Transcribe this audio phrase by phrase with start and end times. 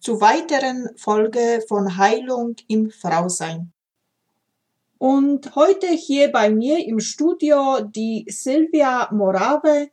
[0.00, 3.72] zu weiteren Folge von Heilung im Frausein.
[4.98, 9.90] Und heute hier bei mir im Studio die Silvia Morave.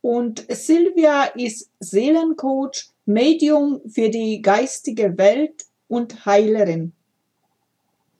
[0.00, 6.92] Und Silvia ist Seelencoach, Medium für die geistige Welt und Heilerin.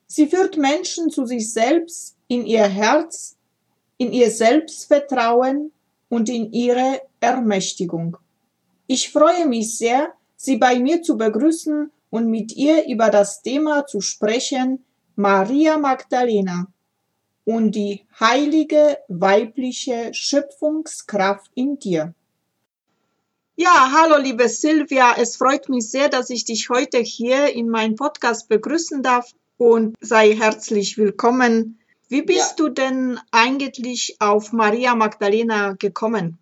[0.08, 3.36] Sie führt Menschen zu sich selbst, in ihr Herz,
[3.98, 5.72] in ihr Selbstvertrauen
[6.08, 8.16] und in ihre Ermächtigung.
[8.86, 10.12] Ich freue mich sehr,
[10.46, 14.84] Sie bei mir zu begrüßen und mit ihr über das Thema zu sprechen,
[15.16, 16.68] Maria Magdalena
[17.44, 22.14] und die heilige weibliche Schöpfungskraft in dir.
[23.56, 27.96] Ja, hallo liebe Silvia, es freut mich sehr, dass ich dich heute hier in meinem
[27.96, 31.80] Podcast begrüßen darf und sei herzlich willkommen.
[32.08, 32.66] Wie bist ja.
[32.66, 36.38] du denn eigentlich auf Maria Magdalena gekommen?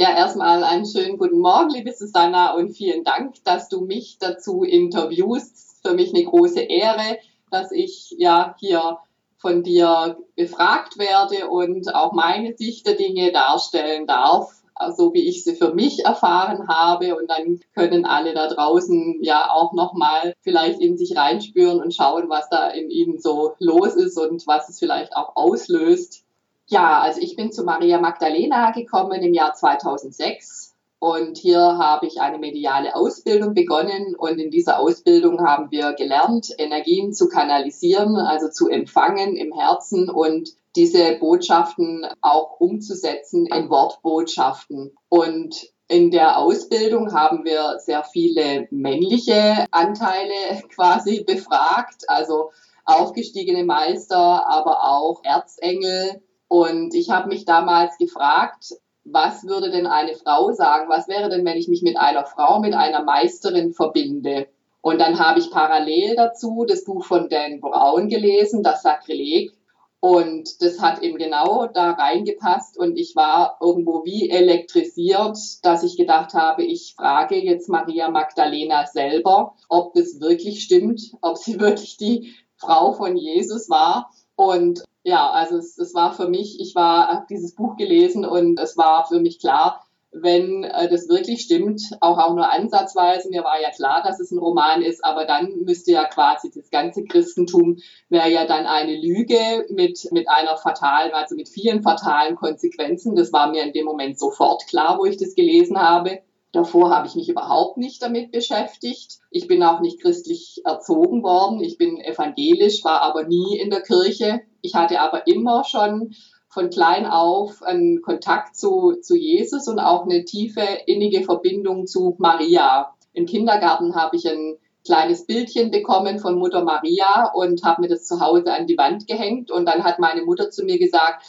[0.00, 4.62] Ja, erstmal einen schönen guten Morgen, liebe Susanna, und vielen Dank, dass du mich dazu
[4.62, 5.86] interviewst.
[5.86, 7.18] Für mich eine große Ehre,
[7.50, 8.96] dass ich ja hier
[9.36, 14.62] von dir befragt werde und auch meine Sicht der Dinge darstellen darf
[14.96, 17.14] so wie ich sie für mich erfahren habe.
[17.14, 22.30] Und dann können alle da draußen ja auch nochmal vielleicht in sich reinspüren und schauen,
[22.30, 26.24] was da in ihnen so los ist und was es vielleicht auch auslöst.
[26.70, 32.20] Ja, also ich bin zu Maria Magdalena gekommen im Jahr 2006 und hier habe ich
[32.20, 38.50] eine mediale Ausbildung begonnen und in dieser Ausbildung haben wir gelernt, Energien zu kanalisieren, also
[38.50, 44.94] zu empfangen im Herzen und diese Botschaften auch umzusetzen in Wortbotschaften.
[45.08, 45.56] Und
[45.88, 52.52] in der Ausbildung haben wir sehr viele männliche Anteile quasi befragt, also
[52.84, 56.22] aufgestiegene Meister, aber auch Erzengel.
[56.50, 58.74] Und ich habe mich damals gefragt,
[59.04, 60.88] was würde denn eine Frau sagen?
[60.88, 64.48] Was wäre denn, wenn ich mich mit einer Frau, mit einer Meisterin verbinde?
[64.80, 69.52] Und dann habe ich parallel dazu das Buch von Dan Brown gelesen, das Sakrileg.
[70.00, 75.96] Und das hat eben genau da reingepasst und ich war irgendwo wie elektrisiert, dass ich
[75.96, 81.96] gedacht habe, ich frage jetzt Maria Magdalena selber, ob das wirklich stimmt, ob sie wirklich
[81.96, 84.10] die Frau von Jesus war.
[84.34, 88.58] Und ja, also es, es war für mich, ich war, habe dieses Buch gelesen und
[88.58, 93.44] es war für mich klar, wenn äh, das wirklich stimmt, auch, auch nur ansatzweise, mir
[93.44, 97.04] war ja klar, dass es ein Roman ist, aber dann müsste ja quasi das ganze
[97.04, 97.78] Christentum
[98.08, 103.14] wäre ja dann eine Lüge mit, mit einer fatalen, also mit vielen fatalen Konsequenzen.
[103.14, 106.20] Das war mir in dem Moment sofort klar, wo ich das gelesen habe.
[106.52, 109.18] Davor habe ich mich überhaupt nicht damit beschäftigt.
[109.30, 111.60] Ich bin auch nicht christlich erzogen worden.
[111.60, 114.40] Ich bin evangelisch, war aber nie in der Kirche.
[114.60, 116.14] Ich hatte aber immer schon
[116.48, 122.16] von klein auf einen Kontakt zu, zu Jesus und auch eine tiefe, innige Verbindung zu
[122.18, 122.92] Maria.
[123.12, 128.06] Im Kindergarten habe ich ein kleines Bildchen bekommen von Mutter Maria und habe mir das
[128.06, 129.52] zu Hause an die Wand gehängt.
[129.52, 131.24] Und dann hat meine Mutter zu mir gesagt,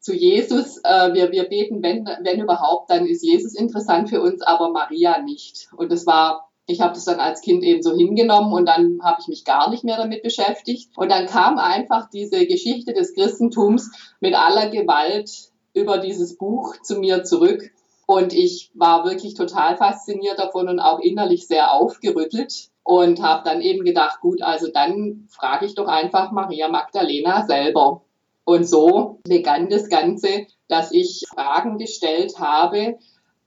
[0.00, 4.42] zu Jesus, äh, wir, wir beten, wenn, wenn überhaupt, dann ist Jesus interessant für uns,
[4.42, 5.68] aber Maria nicht.
[5.76, 9.20] Und das war ich habe das dann als Kind eben so hingenommen und dann habe
[9.20, 10.90] ich mich gar nicht mehr damit beschäftigt.
[10.96, 16.98] Und dann kam einfach diese Geschichte des Christentums mit aller Gewalt über dieses Buch zu
[16.98, 17.70] mir zurück.
[18.06, 23.60] Und ich war wirklich total fasziniert davon und auch innerlich sehr aufgerüttelt und habe dann
[23.60, 28.02] eben gedacht, gut, also dann frage ich doch einfach Maria Magdalena selber.
[28.44, 32.98] Und so begann das Ganze, dass ich Fragen gestellt habe,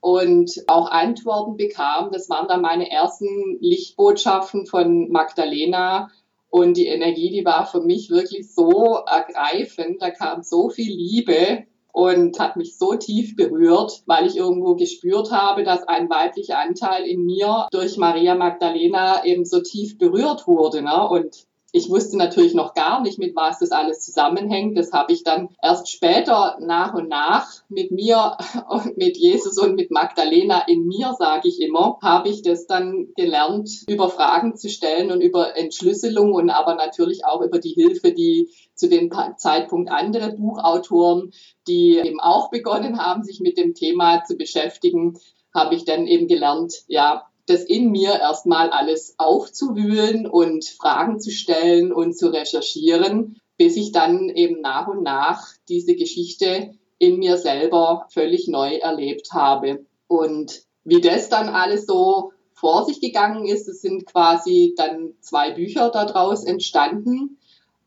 [0.04, 2.10] und auch Antworten bekam.
[2.12, 6.10] Das waren dann meine ersten Lichtbotschaften von Magdalena.
[6.50, 10.02] Und die Energie, die war für mich wirklich so ergreifend.
[10.02, 15.32] Da kam so viel Liebe und hat mich so tief berührt, weil ich irgendwo gespürt
[15.32, 20.82] habe, dass ein weiblicher Anteil in mir durch Maria Magdalena eben so tief berührt wurde.
[20.82, 21.08] Ne?
[21.08, 24.78] Und ich wusste natürlich noch gar nicht, mit was das alles zusammenhängt.
[24.78, 28.38] Das habe ich dann erst später nach und nach mit mir
[28.68, 33.08] und mit Jesus und mit Magdalena in mir, sage ich immer, habe ich das dann
[33.16, 38.12] gelernt, über Fragen zu stellen und über Entschlüsselung und aber natürlich auch über die Hilfe,
[38.12, 41.32] die zu dem Zeitpunkt andere Buchautoren,
[41.66, 45.18] die eben auch begonnen haben, sich mit dem Thema zu beschäftigen,
[45.52, 51.30] habe ich dann eben gelernt, ja, das in mir erstmal alles aufzuwühlen und Fragen zu
[51.30, 57.36] stellen und zu recherchieren, bis ich dann eben nach und nach diese Geschichte in mir
[57.36, 59.84] selber völlig neu erlebt habe.
[60.06, 65.50] Und wie das dann alles so vor sich gegangen ist, es sind quasi dann zwei
[65.50, 67.38] Bücher daraus entstanden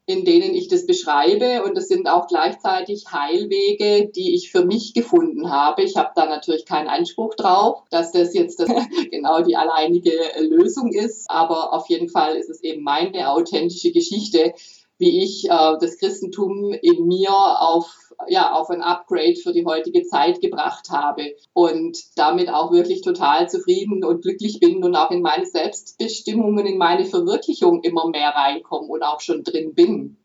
[0.07, 1.63] in denen ich das beschreibe.
[1.63, 5.83] Und es sind auch gleichzeitig Heilwege, die ich für mich gefunden habe.
[5.83, 8.63] Ich habe da natürlich keinen Anspruch drauf, dass das jetzt
[9.11, 11.29] genau die alleinige Lösung ist.
[11.29, 14.53] Aber auf jeden Fall ist es eben meine authentische Geschichte,
[14.97, 17.96] wie ich äh, das Christentum in mir auf
[18.27, 23.49] ja, auf ein Upgrade für die heutige Zeit gebracht habe und damit auch wirklich total
[23.49, 28.29] zufrieden und glücklich bin und auch in meine Selbstbestimmung und in meine Verwirklichung immer mehr
[28.29, 30.17] reinkomme und auch schon drin bin.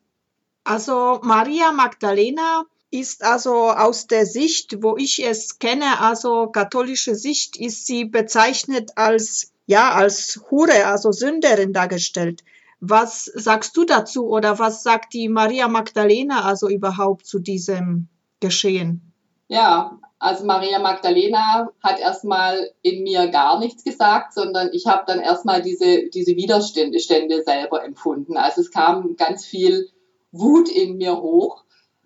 [0.64, 7.56] Also Maria Magdalena ist also aus der Sicht, wo ich es kenne, also katholische Sicht,
[7.56, 12.42] ist sie bezeichnet als ja als Hure, also Sünderin dargestellt.
[12.84, 18.08] Was sagst du dazu oder was sagt die Maria Magdalena also überhaupt zu diesem
[18.40, 19.12] Geschehen?
[19.46, 25.20] Ja, also Maria Magdalena hat erstmal in mir gar nichts gesagt, sondern ich habe dann
[25.20, 26.98] erstmal diese, diese Widerstände
[27.44, 28.36] selber empfunden.
[28.36, 29.88] Also es kam ganz viel
[30.32, 31.62] Wut in mir hoch.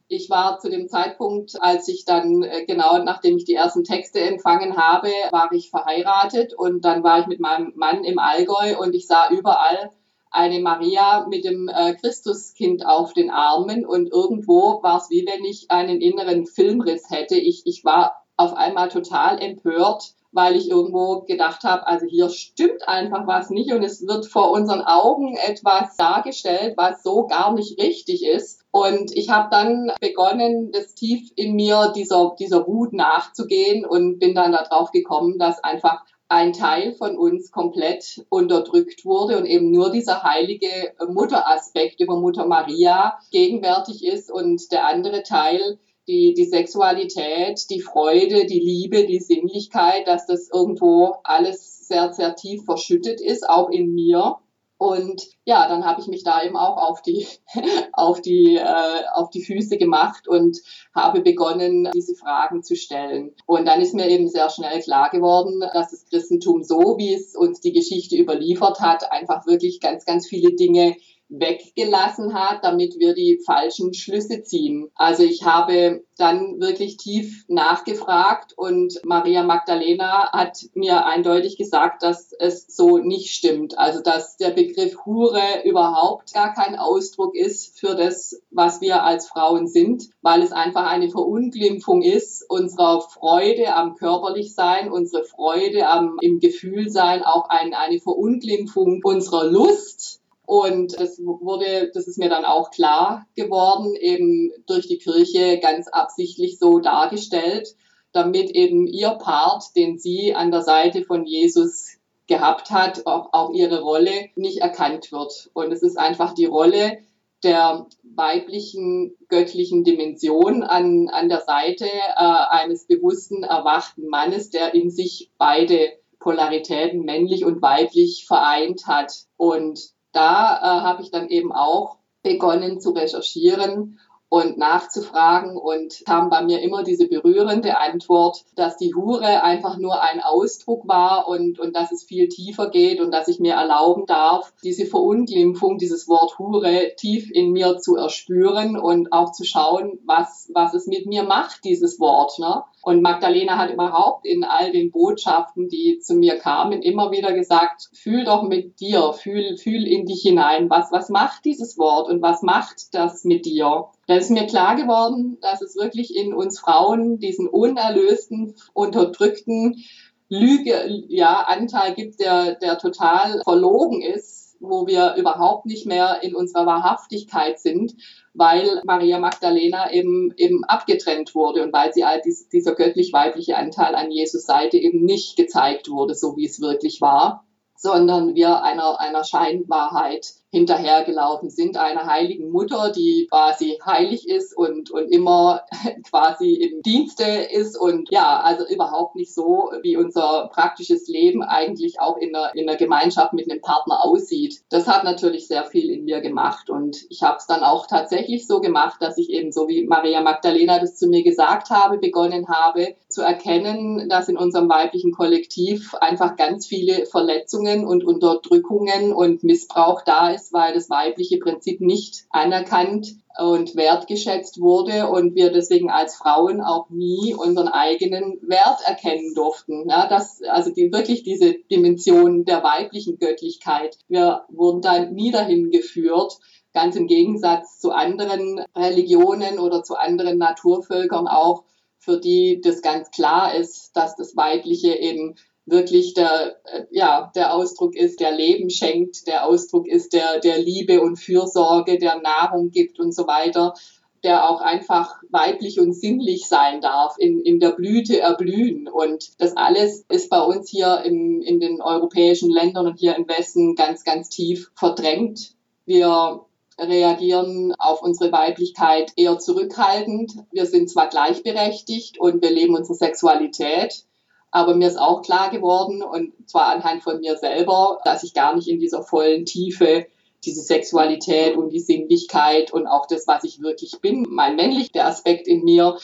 [0.09, 4.21] Ich war zu dem Zeitpunkt, als ich dann, äh, genau nachdem ich die ersten Texte
[4.21, 8.95] empfangen habe, war ich verheiratet und dann war ich mit meinem Mann im Allgäu und
[8.95, 9.91] ich sah überall
[10.31, 15.45] eine Maria mit dem äh, Christuskind auf den Armen und irgendwo war es wie wenn
[15.45, 17.37] ich einen inneren Filmriss hätte.
[17.37, 22.87] Ich, ich war auf einmal total empört, weil ich irgendwo gedacht habe, also hier stimmt
[22.87, 27.81] einfach was nicht und es wird vor unseren Augen etwas dargestellt, was so gar nicht
[27.81, 28.61] richtig ist.
[28.71, 34.35] Und ich habe dann begonnen, das tief in mir dieser, dieser Wut nachzugehen und bin
[34.35, 39.91] dann darauf gekommen, dass einfach ein Teil von uns komplett unterdrückt wurde und eben nur
[39.91, 45.79] dieser heilige Mutteraspekt über Mutter Maria gegenwärtig ist und der andere Teil,
[46.09, 52.35] die, die Sexualität, die Freude, die Liebe, die Sinnlichkeit, dass das irgendwo alles sehr, sehr
[52.35, 54.37] tief verschüttet ist, auch in mir.
[54.79, 57.27] Und ja, dann habe ich mich da eben auch auf die,
[57.93, 60.59] auf die, äh, auf die Füße gemacht und
[60.95, 63.35] habe begonnen, diese Fragen zu stellen.
[63.47, 67.35] Und dann ist mir eben sehr schnell klar geworden, dass das Christentum so, wie es
[67.35, 70.97] uns die Geschichte überliefert hat, einfach wirklich ganz, ganz viele Dinge
[71.29, 74.91] weggelassen hat, damit wir die falschen Schlüsse ziehen.
[74.95, 82.33] Also ich habe dann wirklich tief nachgefragt und Maria Magdalena hat mir eindeutig gesagt, dass
[82.39, 83.77] es so nicht stimmt.
[83.79, 89.29] Also dass der Begriff Hure überhaupt gar kein Ausdruck ist für das, was wir als
[89.29, 96.19] Frauen sind, weil es einfach eine Verunglimpfung ist unserer Freude am Körperlichsein, unsere Freude am
[96.21, 102.45] im Gefühlsein, auch ein, eine Verunglimpfung unserer Lust und es wurde, das ist mir dann
[102.45, 107.75] auch klar geworden, eben durch die Kirche ganz absichtlich so dargestellt,
[108.13, 111.99] damit eben ihr Part, den sie an der Seite von Jesus
[112.29, 115.51] gehabt hat, auch, auch ihre Rolle nicht erkannt wird.
[115.53, 116.99] Und es ist einfach die Rolle
[117.43, 124.91] der weiblichen göttlichen Dimension an, an der Seite äh, eines bewussten, erwachten Mannes, der in
[124.91, 129.13] sich beide Polaritäten, männlich und weiblich, vereint hat.
[129.37, 136.31] Und da äh, habe ich dann eben auch begonnen zu recherchieren und nachzufragen und kam
[136.31, 141.61] bei mir immer diese berührende Antwort, dass die Hure einfach nur ein Ausdruck war und,
[141.61, 146.09] und dass es viel tiefer geht und dass ich mir erlauben darf, diese Verunglimpfung, dieses
[146.09, 151.07] Wort Hure tief in mir zu erspüren und auch zu schauen, was, was es mit
[151.07, 152.39] mir macht, dieses Wort.
[152.41, 152.65] Ne?
[152.87, 157.89] Und Magdalena hat überhaupt in all den Botschaften, die zu mir kamen, immer wieder gesagt,
[157.93, 160.71] fühl doch mit dir, fühl, fühl in dich hinein.
[160.71, 163.87] Was, was macht dieses Wort und was macht das mit dir?
[164.07, 169.83] Da ist mir klar geworden, dass es wirklich in uns Frauen diesen unerlösten, unterdrückten
[170.29, 176.35] Lüge, ja, Anteil gibt, der, der total verlogen ist wo wir überhaupt nicht mehr in
[176.35, 177.95] unserer Wahrhaftigkeit sind,
[178.35, 183.95] weil Maria Magdalena eben, eben abgetrennt wurde und weil sie all dies, dieser göttlich-weibliche Anteil
[183.95, 187.47] an Jesus Seite eben nicht gezeigt wurde, so wie es wirklich war,
[187.77, 194.91] sondern wir einer, einer Scheinwahrheit hinterhergelaufen sind, einer heiligen Mutter, die quasi heilig ist und,
[194.91, 195.63] und immer
[196.09, 202.01] quasi im Dienste ist und ja, also überhaupt nicht so, wie unser praktisches Leben eigentlich
[202.01, 204.63] auch in der, in der Gemeinschaft mit einem Partner aussieht.
[204.71, 208.47] Das hat natürlich sehr viel in mir gemacht und ich habe es dann auch tatsächlich
[208.47, 212.49] so gemacht, dass ich eben so wie Maria Magdalena das zu mir gesagt habe, begonnen
[212.49, 219.43] habe zu erkennen, dass in unserem weiblichen Kollektiv einfach ganz viele Verletzungen und Unterdrückungen und
[219.43, 225.51] Missbrauch da ist ist, weil das weibliche Prinzip nicht anerkannt und wertgeschätzt wurde und wir
[225.51, 229.89] deswegen als Frauen auch nie unseren eigenen Wert erkennen durften.
[229.89, 233.99] Ja, das, also die, wirklich diese Dimension der weiblichen Göttlichkeit.
[234.09, 236.39] Wir wurden da nie dahin geführt,
[236.73, 241.65] ganz im Gegensatz zu anderen Religionen oder zu anderen Naturvölkern auch,
[241.99, 245.35] für die das ganz klar ist, dass das Weibliche eben
[245.67, 250.59] wirklich der, äh, ja, der Ausdruck ist, der Leben schenkt, der Ausdruck ist, der, der
[250.59, 253.75] Liebe und Fürsorge, der Nahrung gibt und so weiter,
[254.23, 258.89] der auch einfach weiblich und sinnlich sein darf, in, in der Blüte erblühen.
[258.89, 263.29] Und das alles ist bei uns hier im, in den europäischen Ländern und hier im
[263.29, 265.55] Westen ganz, ganz tief verdrängt.
[265.85, 266.41] Wir
[266.79, 270.33] reagieren auf unsere Weiblichkeit eher zurückhaltend.
[270.51, 274.06] Wir sind zwar gleichberechtigt und wir leben unsere Sexualität,
[274.51, 278.55] aber mir ist auch klar geworden, und zwar anhand von mir selber, dass ich gar
[278.55, 280.07] nicht in dieser vollen Tiefe
[280.45, 285.49] diese Sexualität und die Sinnlichkeit und auch das, was ich wirklich bin, mein männlicher Aspekt
[285.49, 285.99] in mir,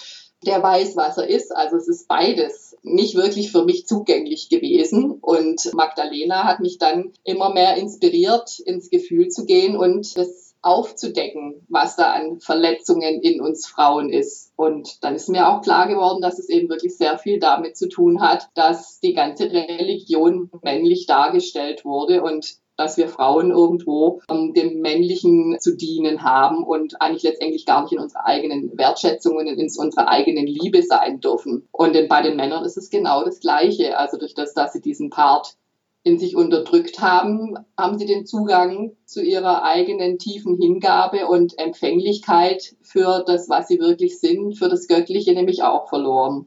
[0.44, 1.54] der weiß, was er ist.
[1.54, 5.12] Also es ist beides nicht wirklich für mich zugänglich gewesen.
[5.12, 11.66] Und Magdalena hat mich dann immer mehr inspiriert, ins Gefühl zu gehen und das aufzudecken,
[11.68, 14.52] was da an Verletzungen in uns Frauen ist.
[14.56, 17.88] Und dann ist mir auch klar geworden, dass es eben wirklich sehr viel damit zu
[17.88, 24.54] tun hat, dass die ganze Religion männlich dargestellt wurde und dass wir Frauen irgendwo um,
[24.54, 29.46] dem Männlichen zu dienen haben und eigentlich letztendlich gar nicht in unserer eigenen Wertschätzung und
[29.46, 31.68] in unserer eigenen Liebe sein dürfen.
[31.70, 33.98] Und bei den Männern ist es genau das Gleiche.
[33.98, 35.56] Also durch das, dass sie diesen Part
[36.04, 42.74] in sich unterdrückt haben, haben sie den Zugang zu ihrer eigenen tiefen Hingabe und Empfänglichkeit
[42.82, 46.46] für das, was sie wirklich sind, für das Göttliche nämlich auch verloren.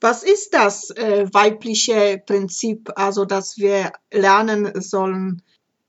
[0.00, 5.42] Was ist das äh, weibliche Prinzip, also das wir lernen sollen?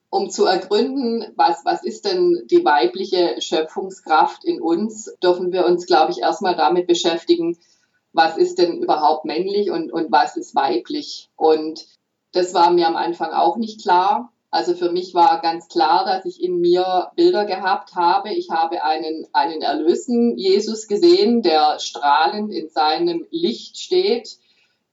[0.10, 5.88] Um zu ergründen, was, was ist denn die weibliche Schöpfungskraft in uns, dürfen wir uns,
[5.88, 7.58] glaube ich, erstmal damit beschäftigen,
[8.14, 11.30] was ist denn überhaupt männlich und, und was ist weiblich.
[11.36, 11.86] Und
[12.36, 14.32] das war mir am Anfang auch nicht klar.
[14.52, 18.34] Also für mich war ganz klar, dass ich in mir Bilder gehabt habe.
[18.34, 24.38] Ich habe einen, einen erlösten Jesus gesehen, der strahlend in seinem Licht steht,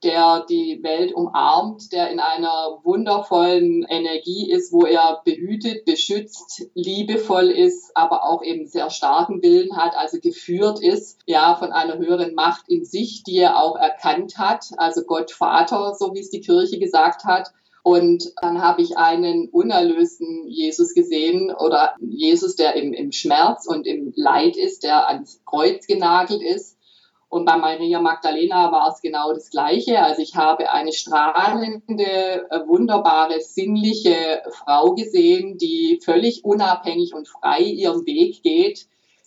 [0.03, 7.49] der die Welt umarmt, der in einer wundervollen Energie ist, wo er behütet, beschützt, liebevoll
[7.49, 12.35] ist, aber auch eben sehr starken Willen hat, also geführt ist, ja, von einer höheren
[12.35, 16.41] Macht in sich, die er auch erkannt hat, also Gott Vater, so wie es die
[16.41, 17.51] Kirche gesagt hat.
[17.85, 23.85] Und dann habe ich einen unerlösten Jesus gesehen oder Jesus, der im, im Schmerz und
[23.85, 26.77] im Leid ist, der ans Kreuz genagelt ist
[27.33, 30.03] und bei Maria Magdalena war es genau das Gleiche.
[30.03, 37.61] Also ich habe eine strahlende, äh, wunderbare, sinnliche Frau gesehen, die völlig unabhängig und frei
[37.61, 38.85] ihren Weg geht,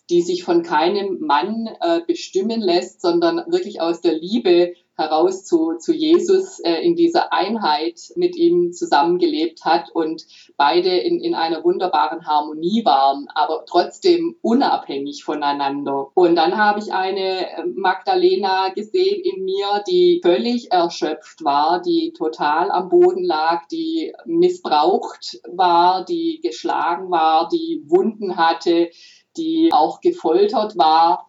[0.09, 5.75] die sich von keinem Mann äh, bestimmen lässt, sondern wirklich aus der Liebe heraus zu,
[5.77, 10.25] zu Jesus äh, in dieser Einheit mit ihm zusammengelebt hat und
[10.57, 16.07] beide in, in einer wunderbaren Harmonie waren, aber trotzdem unabhängig voneinander.
[16.15, 22.13] Und dann habe ich eine äh, Magdalena gesehen in mir, die völlig erschöpft war, die
[22.17, 28.89] total am Boden lag, die missbraucht war, die geschlagen war, die Wunden hatte,
[29.37, 31.27] die auch gefoltert war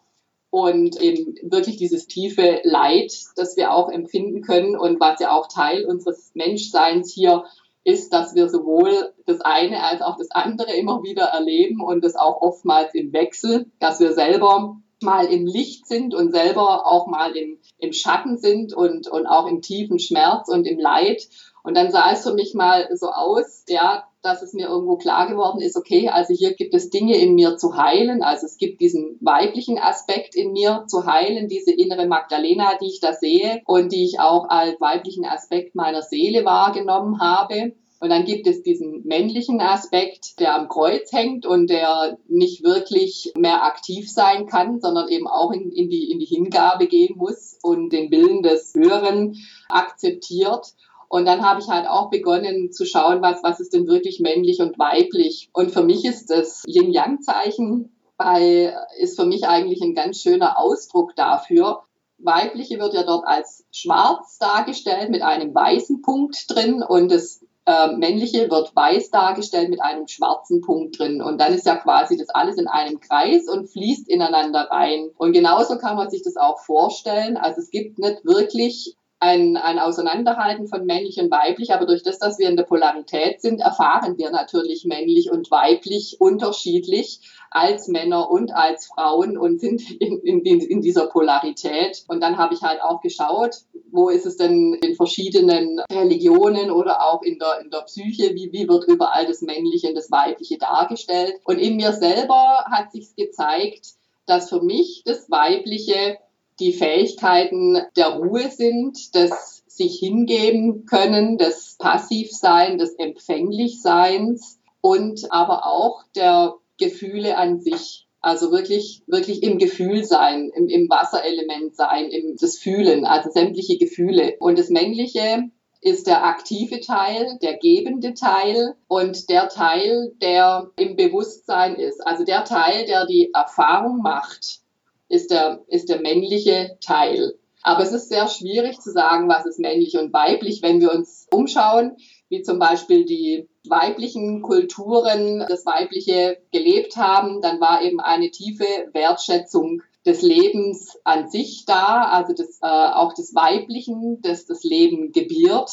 [0.50, 5.48] und eben wirklich dieses tiefe Leid, das wir auch empfinden können und was ja auch
[5.48, 7.44] Teil unseres Menschseins hier
[7.84, 12.16] ist, dass wir sowohl das eine als auch das andere immer wieder erleben und das
[12.16, 17.36] auch oftmals im Wechsel, dass wir selber mal im Licht sind und selber auch mal
[17.36, 21.28] im, im Schatten sind und, und auch im tiefen Schmerz und im Leid.
[21.62, 25.26] Und dann sah es für mich mal so aus, ja, dass es mir irgendwo klar
[25.26, 28.80] geworden ist, okay, also hier gibt es Dinge in mir zu heilen, also es gibt
[28.80, 33.92] diesen weiblichen Aspekt in mir zu heilen, diese innere Magdalena, die ich da sehe und
[33.92, 37.72] die ich auch als weiblichen Aspekt meiner Seele wahrgenommen habe.
[38.00, 43.32] Und dann gibt es diesen männlichen Aspekt, der am Kreuz hängt und der nicht wirklich
[43.36, 47.58] mehr aktiv sein kann, sondern eben auch in, in, die, in die Hingabe gehen muss
[47.62, 49.34] und den Willen des Höheren
[49.68, 50.74] akzeptiert.
[51.08, 54.60] Und dann habe ich halt auch begonnen zu schauen, was, was ist denn wirklich männlich
[54.60, 55.48] und weiblich.
[55.52, 61.16] Und für mich ist das Yin-Yang-Zeichen bei, ist für mich eigentlich ein ganz schöner Ausdruck
[61.16, 61.82] dafür.
[62.18, 67.92] Weibliche wird ja dort als schwarz dargestellt mit einem weißen Punkt drin und das äh,
[67.96, 71.22] männliche wird weiß dargestellt mit einem schwarzen Punkt drin.
[71.22, 75.10] Und dann ist ja quasi das alles in einem Kreis und fließt ineinander rein.
[75.16, 77.36] Und genauso kann man sich das auch vorstellen.
[77.36, 82.18] Also es gibt nicht wirklich ein, ein Auseinanderhalten von männlich und weiblich, aber durch das,
[82.18, 87.20] dass wir in der Polarität sind, erfahren wir natürlich männlich und weiblich unterschiedlich
[87.50, 92.04] als Männer und als Frauen und sind in, in, in dieser Polarität.
[92.06, 97.02] Und dann habe ich halt auch geschaut, wo ist es denn in verschiedenen Religionen oder
[97.02, 100.58] auch in der, in der Psyche, wie, wie wird überall das Männliche und das Weibliche
[100.58, 101.34] dargestellt.
[101.44, 103.94] Und in mir selber hat sich gezeigt,
[104.26, 106.18] dass für mich das Weibliche
[106.60, 115.66] die Fähigkeiten der Ruhe sind, des sich hingeben können, des Passivsein, des Empfänglichseins und aber
[115.66, 118.06] auch der Gefühle an sich.
[118.20, 123.78] Also wirklich, wirklich im Gefühl sein, im, im Wasserelement sein, im, das Fühlen, also sämtliche
[123.78, 124.34] Gefühle.
[124.40, 125.44] Und das Männliche
[125.80, 132.04] ist der aktive Teil, der gebende Teil und der Teil, der im Bewusstsein ist.
[132.04, 134.62] Also der Teil, der die Erfahrung macht,
[135.08, 137.34] ist der, ist der männliche Teil.
[137.62, 141.26] Aber es ist sehr schwierig zu sagen, was ist männlich und weiblich, wenn wir uns
[141.32, 141.96] umschauen,
[142.28, 148.64] wie zum Beispiel die weiblichen Kulturen das Weibliche gelebt haben, dann war eben eine tiefe
[148.92, 155.12] Wertschätzung des Lebens an sich da, also des, äh, auch des Weiblichen, das das Leben
[155.12, 155.70] gebiert,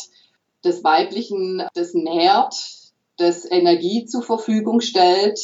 [0.63, 2.55] des Weiblichen, das nährt,
[3.17, 5.39] das Energie zur Verfügung stellt,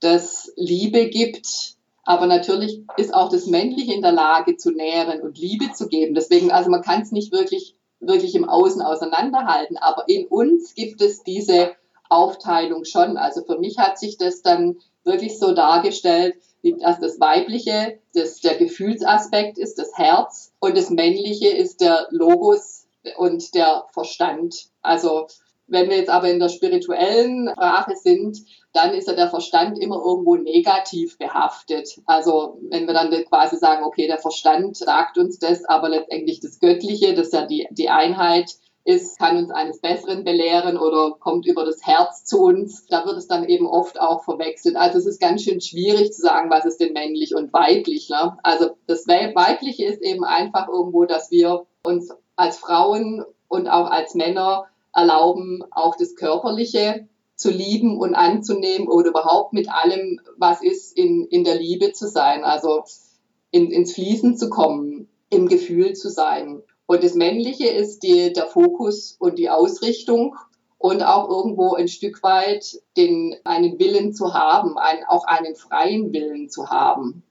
[0.00, 1.75] das Liebe gibt,
[2.06, 6.14] aber natürlich ist auch das Männliche in der Lage zu nähren und Liebe zu geben.
[6.14, 9.76] Deswegen, also man kann es nicht wirklich, wirklich im Außen auseinanderhalten.
[9.76, 11.74] Aber in uns gibt es diese
[12.08, 13.16] Aufteilung schon.
[13.16, 18.54] Also für mich hat sich das dann wirklich so dargestellt, dass das Weibliche das der
[18.54, 24.68] Gefühlsaspekt ist, das Herz und das Männliche ist der Logos und der Verstand.
[24.80, 25.26] Also
[25.66, 28.38] wenn wir jetzt aber in der spirituellen Sprache sind,
[28.72, 31.88] dann ist ja der Verstand immer irgendwo negativ behaftet.
[32.06, 36.60] Also wenn wir dann quasi sagen, okay, der Verstand sagt uns das, aber letztendlich das
[36.60, 38.50] Göttliche, das ja die, die Einheit
[38.84, 42.86] ist, kann uns eines Besseren belehren oder kommt über das Herz zu uns.
[42.86, 44.76] Da wird es dann eben oft auch verwechselt.
[44.76, 48.08] Also es ist ganz schön schwierig zu sagen, was ist denn männlich und weiblich.
[48.08, 48.36] Ne?
[48.44, 54.14] Also das Weibliche ist eben einfach irgendwo, dass wir uns als Frauen und auch als
[54.14, 57.06] Männer erlauben, auch das Körperliche
[57.36, 62.08] zu lieben und anzunehmen oder überhaupt mit allem, was ist, in, in der Liebe zu
[62.08, 62.84] sein, also
[63.50, 66.62] in, ins Fließen zu kommen, im Gefühl zu sein.
[66.86, 70.36] Und das Männliche ist die, der Fokus und die Ausrichtung
[70.78, 76.12] und auch irgendwo ein Stück weit den, einen Willen zu haben, ein, auch einen freien
[76.12, 77.22] Willen zu haben.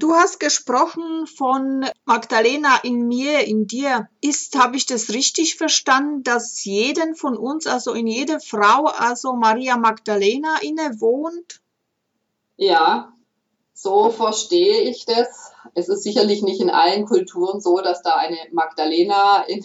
[0.00, 4.08] Du hast gesprochen von Magdalena in mir, in dir.
[4.20, 9.32] Ist, habe ich das richtig verstanden, dass jeden von uns, also in jeder Frau, also
[9.32, 11.60] Maria Magdalena inne wohnt?
[12.56, 13.12] Ja,
[13.74, 15.50] so verstehe ich das.
[15.74, 19.64] Es ist sicherlich nicht in allen Kulturen so, dass da eine Magdalena in,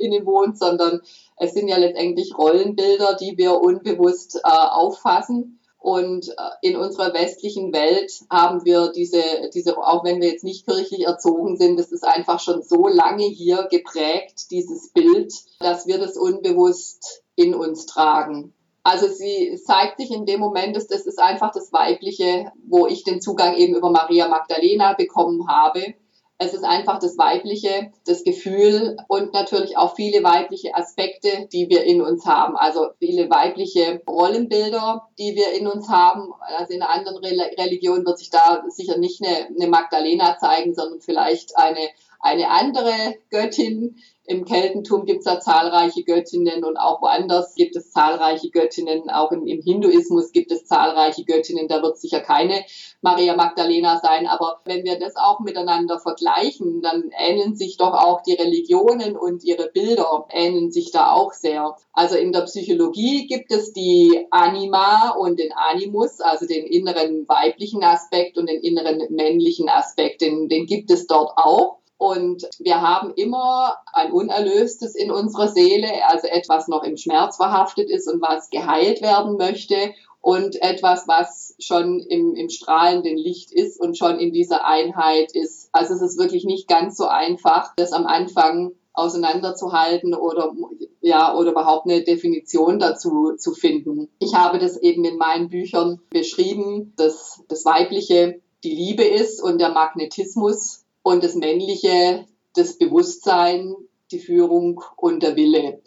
[0.00, 1.00] innen wohnt, sondern
[1.36, 5.59] es sind ja letztendlich Rollenbilder, die wir unbewusst äh, auffassen.
[5.80, 9.22] Und äh, in unserer westlichen Welt haben wir diese,
[9.54, 13.24] diese, auch wenn wir jetzt nicht kirchlich erzogen sind, das ist einfach schon so lange
[13.24, 18.52] hier geprägt, dieses Bild, dass wir das unbewusst in uns tragen.
[18.82, 23.02] Also sie zeigt sich in dem Moment, dass das ist einfach das Weibliche, wo ich
[23.02, 25.94] den Zugang eben über Maria Magdalena bekommen habe.
[26.42, 31.84] Es ist einfach das Weibliche, das Gefühl und natürlich auch viele weibliche Aspekte, die wir
[31.84, 32.56] in uns haben.
[32.56, 36.32] Also viele weibliche Rollenbilder, die wir in uns haben.
[36.56, 41.02] Also in einer anderen Religion wird sich da sicher nicht eine, eine Magdalena zeigen, sondern
[41.02, 43.96] vielleicht eine, eine andere Göttin,
[44.30, 49.10] im Keltentum gibt es da zahlreiche Göttinnen und auch woanders gibt es zahlreiche Göttinnen.
[49.10, 51.66] Auch im, im Hinduismus gibt es zahlreiche Göttinnen.
[51.66, 52.64] Da wird sicher keine
[53.00, 54.28] Maria Magdalena sein.
[54.28, 59.42] Aber wenn wir das auch miteinander vergleichen, dann ähneln sich doch auch die Religionen und
[59.42, 61.74] ihre Bilder ähneln sich da auch sehr.
[61.92, 67.82] Also in der Psychologie gibt es die Anima und den Animus, also den inneren weiblichen
[67.82, 70.20] Aspekt und den inneren männlichen Aspekt.
[70.20, 71.79] Den, den gibt es dort auch.
[72.00, 77.90] Und wir haben immer ein Unerlöstes in unserer Seele, also etwas noch im Schmerz verhaftet
[77.90, 79.76] ist und was geheilt werden möchte
[80.22, 85.68] und etwas, was schon im, im strahlenden Licht ist und schon in dieser Einheit ist.
[85.72, 90.54] Also es ist wirklich nicht ganz so einfach, das am Anfang auseinanderzuhalten oder
[91.02, 94.08] ja oder überhaupt eine Definition dazu zu finden.
[94.20, 99.60] Ich habe das eben in meinen Büchern beschrieben, dass das Weibliche die Liebe ist und
[99.60, 103.74] der Magnetismus und das Männliche, das Bewusstsein,
[104.10, 105.82] die Führung und der Wille.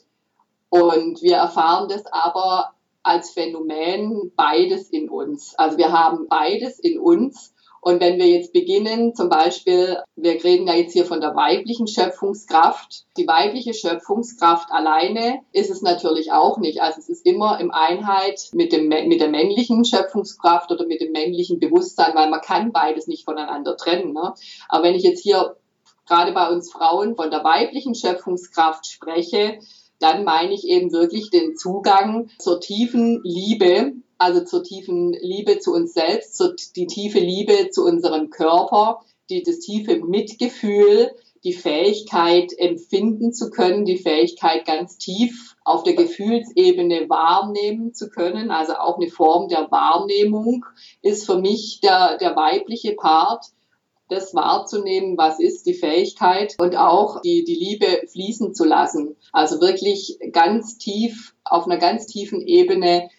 [0.70, 2.74] Und wir erfahren das aber
[3.04, 5.54] als Phänomen beides in uns.
[5.56, 10.68] Also wir haben beides in uns und wenn wir jetzt beginnen, zum Beispiel, wir reden
[10.68, 13.04] ja jetzt hier von der weiblichen Schöpfungskraft.
[13.18, 16.82] Die weibliche Schöpfungskraft alleine ist es natürlich auch nicht.
[16.82, 21.12] Also es ist immer im Einheit mit, dem, mit der männlichen Schöpfungskraft oder mit dem
[21.12, 24.14] männlichen Bewusstsein, weil man kann beides nicht voneinander trennen.
[24.14, 24.34] Ne?
[24.70, 25.58] Aber wenn ich jetzt hier
[26.08, 29.60] gerade bei uns Frauen von der weiblichen Schöpfungskraft spreche,
[30.00, 33.92] dann meine ich eben wirklich den Zugang zur tiefen Liebe,
[34.24, 39.44] also zur tiefen Liebe zu uns selbst, zur, die tiefe Liebe zu unserem Körper, die,
[39.44, 41.12] das tiefe Mitgefühl,
[41.44, 48.50] die Fähigkeit empfinden zu können, die Fähigkeit ganz tief auf der Gefühlsebene wahrnehmen zu können,
[48.50, 50.66] also auch eine Form der Wahrnehmung
[51.02, 53.48] ist für mich der, der weibliche Part
[54.08, 59.16] das wahrzunehmen, was ist die Fähigkeit und auch die, die Liebe fließen zu lassen.
[59.32, 63.10] Also wirklich ganz tief, auf einer ganz tiefen Ebene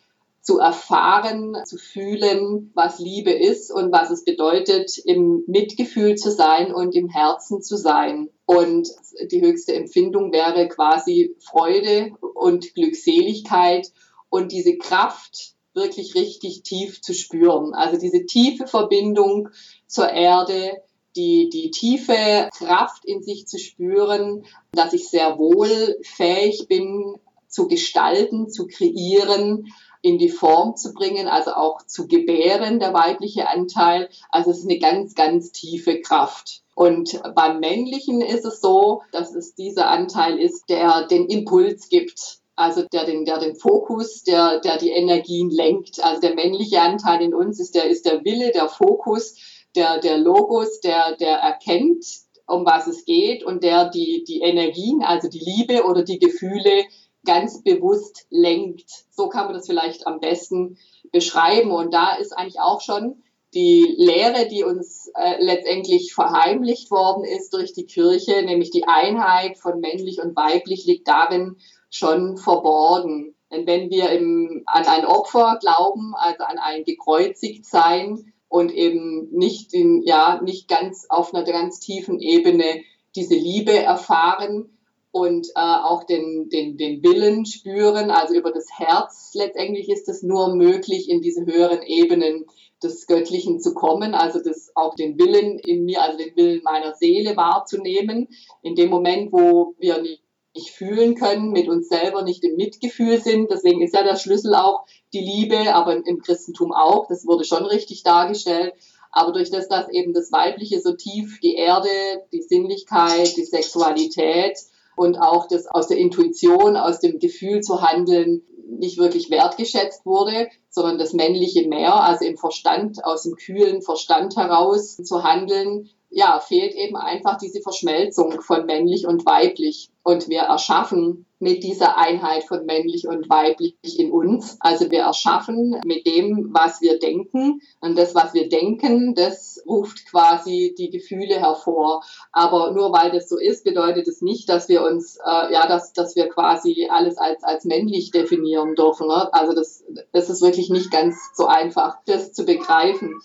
[0.45, 6.73] zu erfahren, zu fühlen, was Liebe ist und was es bedeutet, im Mitgefühl zu sein
[6.73, 8.29] und im Herzen zu sein.
[8.45, 8.89] Und
[9.33, 13.91] die höchste Empfindung wäre quasi Freude und Glückseligkeit
[14.29, 17.73] und diese Kraft wirklich richtig tief zu spüren.
[17.73, 19.49] Also diese tiefe Verbindung
[19.87, 20.83] zur Erde,
[21.17, 27.15] die, die tiefe Kraft in sich zu spüren, dass ich sehr wohl fähig bin,
[27.49, 29.73] zu gestalten, zu kreieren,
[30.05, 34.11] in die Form zu bringen, also auch zu gebären, der weibliche Anteil.
[34.29, 36.61] Also es ist eine ganz, ganz tiefe Kraft.
[36.75, 42.40] Und beim Männlichen ist es so, dass es dieser Anteil ist, der den Impuls gibt.
[42.55, 46.05] Also der den, der den Fokus, der, der die Energien lenkt.
[46.05, 49.37] Also der männliche Anteil in uns ist der, ist der Wille, der Fokus,
[49.75, 52.05] der, der Logos, der, der erkennt,
[52.47, 56.85] um was es geht und der die, die Energien, also die Liebe oder die Gefühle
[57.25, 58.91] ganz bewusst lenkt.
[59.11, 60.79] So kann man das vielleicht am besten
[61.13, 61.71] beschreiben.
[61.71, 63.23] Und da ist eigentlich auch schon
[63.55, 69.59] die Lehre, die uns äh, letztendlich verheimlicht worden ist durch die Kirche, nämlich die Einheit
[69.59, 71.57] von männlich und weiblich, liegt darin
[71.89, 73.35] schon verborgen.
[73.53, 79.29] Denn wenn wir im, an ein Opfer glauben, also an ein gekreuzigt sein und eben
[79.31, 82.83] nicht, in, ja, nicht ganz auf einer ganz tiefen Ebene
[83.15, 84.74] diese Liebe erfahren,
[85.14, 88.11] und äh, auch den, den, den Willen spüren.
[88.11, 92.46] Also über das Herz letztendlich ist es nur möglich, in diese höheren Ebenen
[92.83, 96.94] des Göttlichen zu kommen, also das, auch den Willen in mir, also den Willen meiner
[96.94, 98.27] Seele wahrzunehmen.
[98.62, 100.20] In dem Moment, wo wir nicht,
[100.53, 103.53] nicht fühlen können, mit uns selber nicht im Mitgefühl sind.
[103.53, 107.07] Deswegen ist ja der Schlüssel auch die Liebe, aber im Christentum auch.
[107.07, 108.74] Das wurde schon richtig dargestellt.
[109.12, 111.88] Aber durch das, dass eben das Weibliche so tief die Erde,
[112.33, 114.59] die Sinnlichkeit, die Sexualität,
[114.97, 118.43] und auch das aus der Intuition, aus dem Gefühl zu handeln
[118.79, 124.37] nicht wirklich wertgeschätzt wurde, sondern das männliche mehr, also im Verstand, aus dem kühlen Verstand
[124.37, 129.90] heraus zu handeln, ja, fehlt eben einfach diese Verschmelzung von männlich und weiblich.
[130.05, 134.57] Und wir erschaffen mit dieser Einheit von männlich und weiblich in uns.
[134.61, 137.61] Also wir erschaffen mit dem, was wir denken.
[137.81, 142.05] Und das, was wir denken, das ruft quasi die Gefühle hervor.
[142.31, 145.92] Aber nur weil das so ist, bedeutet es nicht, dass wir uns, äh, ja, dass,
[145.94, 149.09] dass wir quasi alles als, als männlich definieren dürfen.
[149.09, 149.35] Ne?
[149.35, 153.20] Also das, das ist wirklich nicht ganz so einfach, das zu begreifen.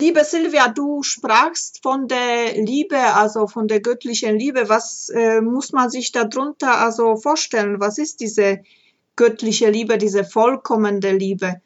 [0.00, 4.68] Liebe Silvia, du sprachst von der Liebe, also von der göttlichen Liebe.
[4.68, 7.80] Was äh, muss man sich darunter also vorstellen?
[7.80, 8.60] Was ist diese
[9.14, 11.60] göttliche Liebe, diese vollkommene Liebe?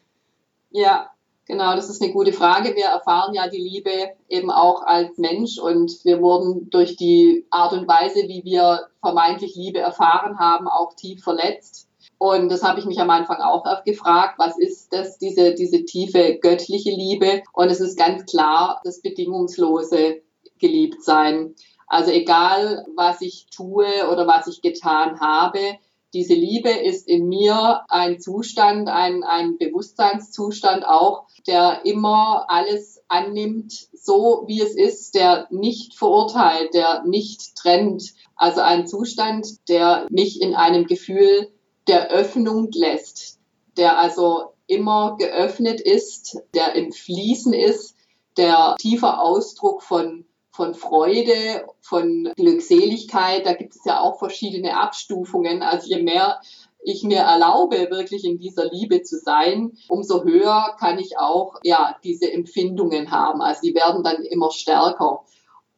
[0.71, 1.11] Ja,
[1.47, 2.77] genau, das ist eine gute Frage.
[2.77, 7.73] Wir erfahren ja die Liebe eben auch als Mensch und wir wurden durch die Art
[7.73, 11.88] und Weise, wie wir vermeintlich Liebe erfahren haben, auch tief verletzt.
[12.19, 16.39] Und das habe ich mich am Anfang auch gefragt, was ist das, diese, diese tiefe
[16.41, 17.43] göttliche Liebe?
[17.53, 20.23] Und es ist ganz klar das bedingungslose
[20.59, 21.55] Geliebtsein.
[21.87, 25.79] Also egal, was ich tue oder was ich getan habe,
[26.15, 33.89] Diese Liebe ist in mir ein Zustand, ein, ein Bewusstseinszustand auch, der immer alles annimmt,
[33.93, 38.15] so wie es ist, der nicht verurteilt, der nicht trennt.
[38.37, 41.49] Also ein Zustand, der mich in einem Gefühl
[41.89, 43.39] der Öffnung lässt,
[43.77, 47.97] der also immer geöffnet ist, der im Fließen ist,
[48.37, 50.25] der tiefer Ausdruck von
[50.59, 53.47] von Freude, von Glückseligkeit.
[53.47, 55.63] Da gibt es ja auch verschiedene Abstufungen.
[55.63, 56.41] Also je mehr
[56.83, 61.97] ich mir erlaube, wirklich in dieser Liebe zu sein, umso höher kann ich auch ja
[62.03, 63.41] diese Empfindungen haben.
[63.41, 65.25] Also die werden dann immer stärker.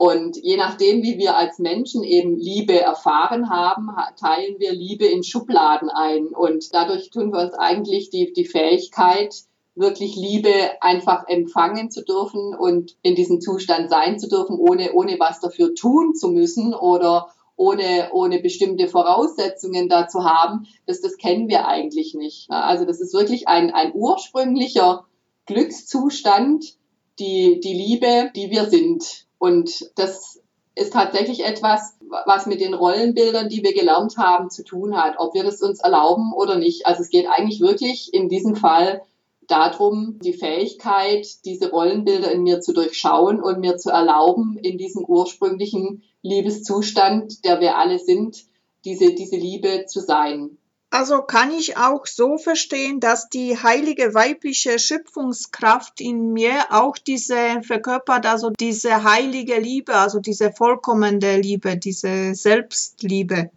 [0.01, 5.23] Und je nachdem, wie wir als Menschen eben Liebe erfahren haben, teilen wir Liebe in
[5.23, 6.29] Schubladen ein.
[6.29, 9.35] Und dadurch tun wir uns eigentlich die, die Fähigkeit,
[9.75, 15.21] wirklich Liebe einfach empfangen zu dürfen und in diesem Zustand sein zu dürfen, ohne, ohne
[15.21, 21.47] was dafür tun zu müssen oder ohne, ohne bestimmte Voraussetzungen dazu haben, das, das kennen
[21.49, 22.51] wir eigentlich nicht.
[22.51, 25.05] Also das ist wirklich ein, ein ursprünglicher
[25.45, 26.79] Glückszustand,
[27.19, 29.29] die, die Liebe, die wir sind.
[29.41, 30.39] Und das
[30.75, 35.35] ist tatsächlich etwas, was mit den Rollenbildern, die wir gelernt haben, zu tun hat, ob
[35.35, 36.87] wir das uns erlauben oder nicht.
[36.87, 39.01] Also es geht eigentlich wirklich in diesem Fall
[39.47, 45.05] darum, die Fähigkeit, diese Rollenbilder in mir zu durchschauen und mir zu erlauben, in diesem
[45.07, 48.45] ursprünglichen Liebeszustand, der wir alle sind,
[48.85, 50.59] diese, diese Liebe zu sein.
[50.91, 57.63] Also kann ich auch so verstehen, dass die heilige weibliche Schöpfungskraft in mir auch diese
[57.63, 63.51] verkörpert, also diese heilige Liebe, also diese vollkommene Liebe, diese Selbstliebe.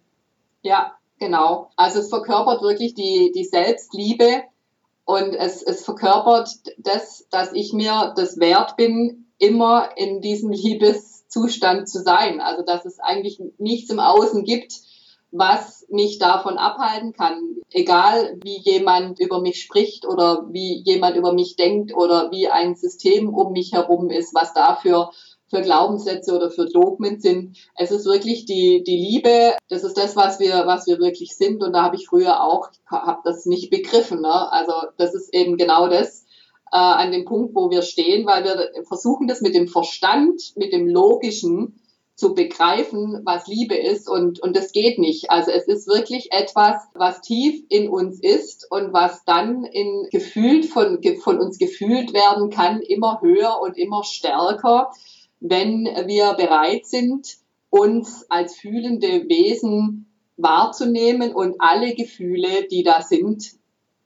[0.62, 1.70] Ja, genau.
[1.74, 4.44] Also es verkörpert wirklich die, die Selbstliebe,
[5.04, 11.88] und es, es verkörpert das, dass ich mir das wert bin, immer in diesem Liebeszustand
[11.88, 12.40] zu sein.
[12.40, 14.80] Also dass es eigentlich nichts im Außen gibt,
[15.34, 17.56] was mich davon abhalten kann.
[17.70, 22.76] Egal wie jemand über mich spricht oder wie jemand über mich denkt oder wie ein
[22.76, 25.10] System um mich herum ist, was dafür
[25.48, 27.56] für Glaubenssätze oder für Dogmen sind.
[27.76, 31.62] Es ist wirklich die, die Liebe, das ist das, was wir, was wir wirklich sind.
[31.64, 34.20] Und da habe ich früher auch, habe das nicht begriffen.
[34.20, 34.52] Ne?
[34.52, 36.26] Also das ist eben genau das
[36.72, 40.72] äh, an dem Punkt, wo wir stehen, weil wir versuchen, das mit dem Verstand, mit
[40.72, 41.80] dem Logischen
[42.16, 45.30] zu begreifen, was Liebe ist und, und das geht nicht.
[45.30, 50.66] Also es ist wirklich etwas, was tief in uns ist und was dann in gefühlt
[50.66, 54.90] von, von uns gefühlt werden kann, immer höher und immer stärker
[55.46, 57.36] wenn wir bereit sind,
[57.68, 60.06] uns als fühlende Wesen
[60.38, 63.52] wahrzunehmen und alle Gefühle, die da sind,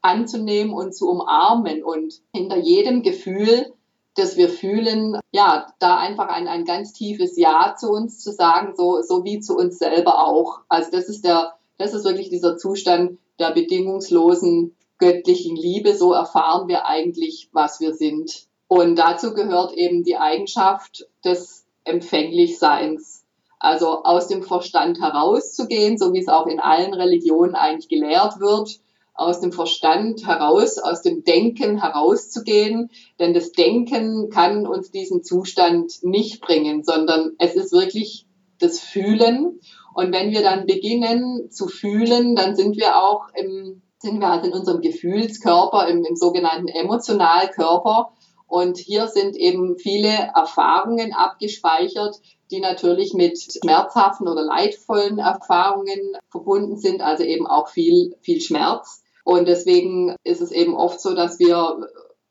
[0.02, 3.72] anzunehmen und zu umarmen und hinter jedem Gefühl,
[4.18, 8.74] das wir fühlen, ja, da einfach ein, ein ganz tiefes Ja zu uns zu sagen,
[8.76, 10.61] so, so wie zu uns selber auch.
[10.68, 15.94] Also das ist der, das ist wirklich dieser Zustand der bedingungslosen göttlichen Liebe.
[15.94, 18.46] So erfahren wir eigentlich, was wir sind.
[18.66, 23.24] Und dazu gehört eben die Eigenschaft des Empfänglichseins.
[23.61, 28.78] Also aus dem Verstand herauszugehen, so wie es auch in allen Religionen eigentlich gelehrt wird,
[29.18, 32.90] aus dem Verstand heraus, aus dem Denken herauszugehen.
[33.18, 38.26] Denn das Denken kann uns diesen Zustand nicht bringen, sondern es ist wirklich
[38.61, 39.61] das Fühlen.
[39.92, 44.46] Und wenn wir dann beginnen zu fühlen, dann sind wir auch im, sind wir halt
[44.46, 48.12] in unserem Gefühlskörper, im, im sogenannten Emotionalkörper.
[48.46, 52.16] Und hier sind eben viele Erfahrungen abgespeichert,
[52.52, 59.02] die natürlich mit schmerzhaften oder leidvollen Erfahrungen verbunden sind, also eben auch viel, viel Schmerz.
[59.28, 61.86] Und deswegen ist es eben oft so, dass wir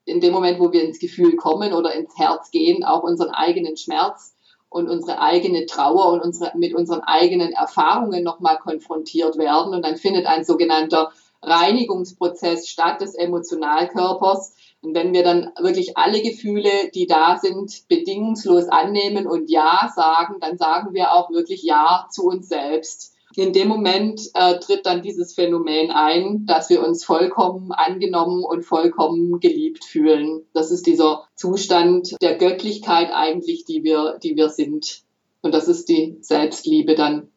[0.05, 3.77] in dem Moment, wo wir ins Gefühl kommen oder ins Herz gehen, auch unseren eigenen
[3.77, 4.33] Schmerz
[4.67, 9.75] und unsere eigene Trauer und unsere, mit unseren eigenen Erfahrungen nochmal konfrontiert werden.
[9.75, 11.11] Und dann findet ein sogenannter
[11.43, 18.69] Reinigungsprozess statt des Emotionalkörpers, und wenn wir dann wirklich alle Gefühle, die da sind, bedingungslos
[18.69, 23.16] annehmen und Ja sagen, dann sagen wir auch wirklich Ja zu uns selbst.
[23.37, 28.63] In dem Moment äh, tritt dann dieses Phänomen ein, dass wir uns vollkommen angenommen und
[28.63, 30.41] vollkommen geliebt fühlen.
[30.55, 35.03] Das ist dieser Zustand der Göttlichkeit eigentlich, die wir, die wir sind.
[35.43, 37.29] Und das ist die Selbstliebe dann.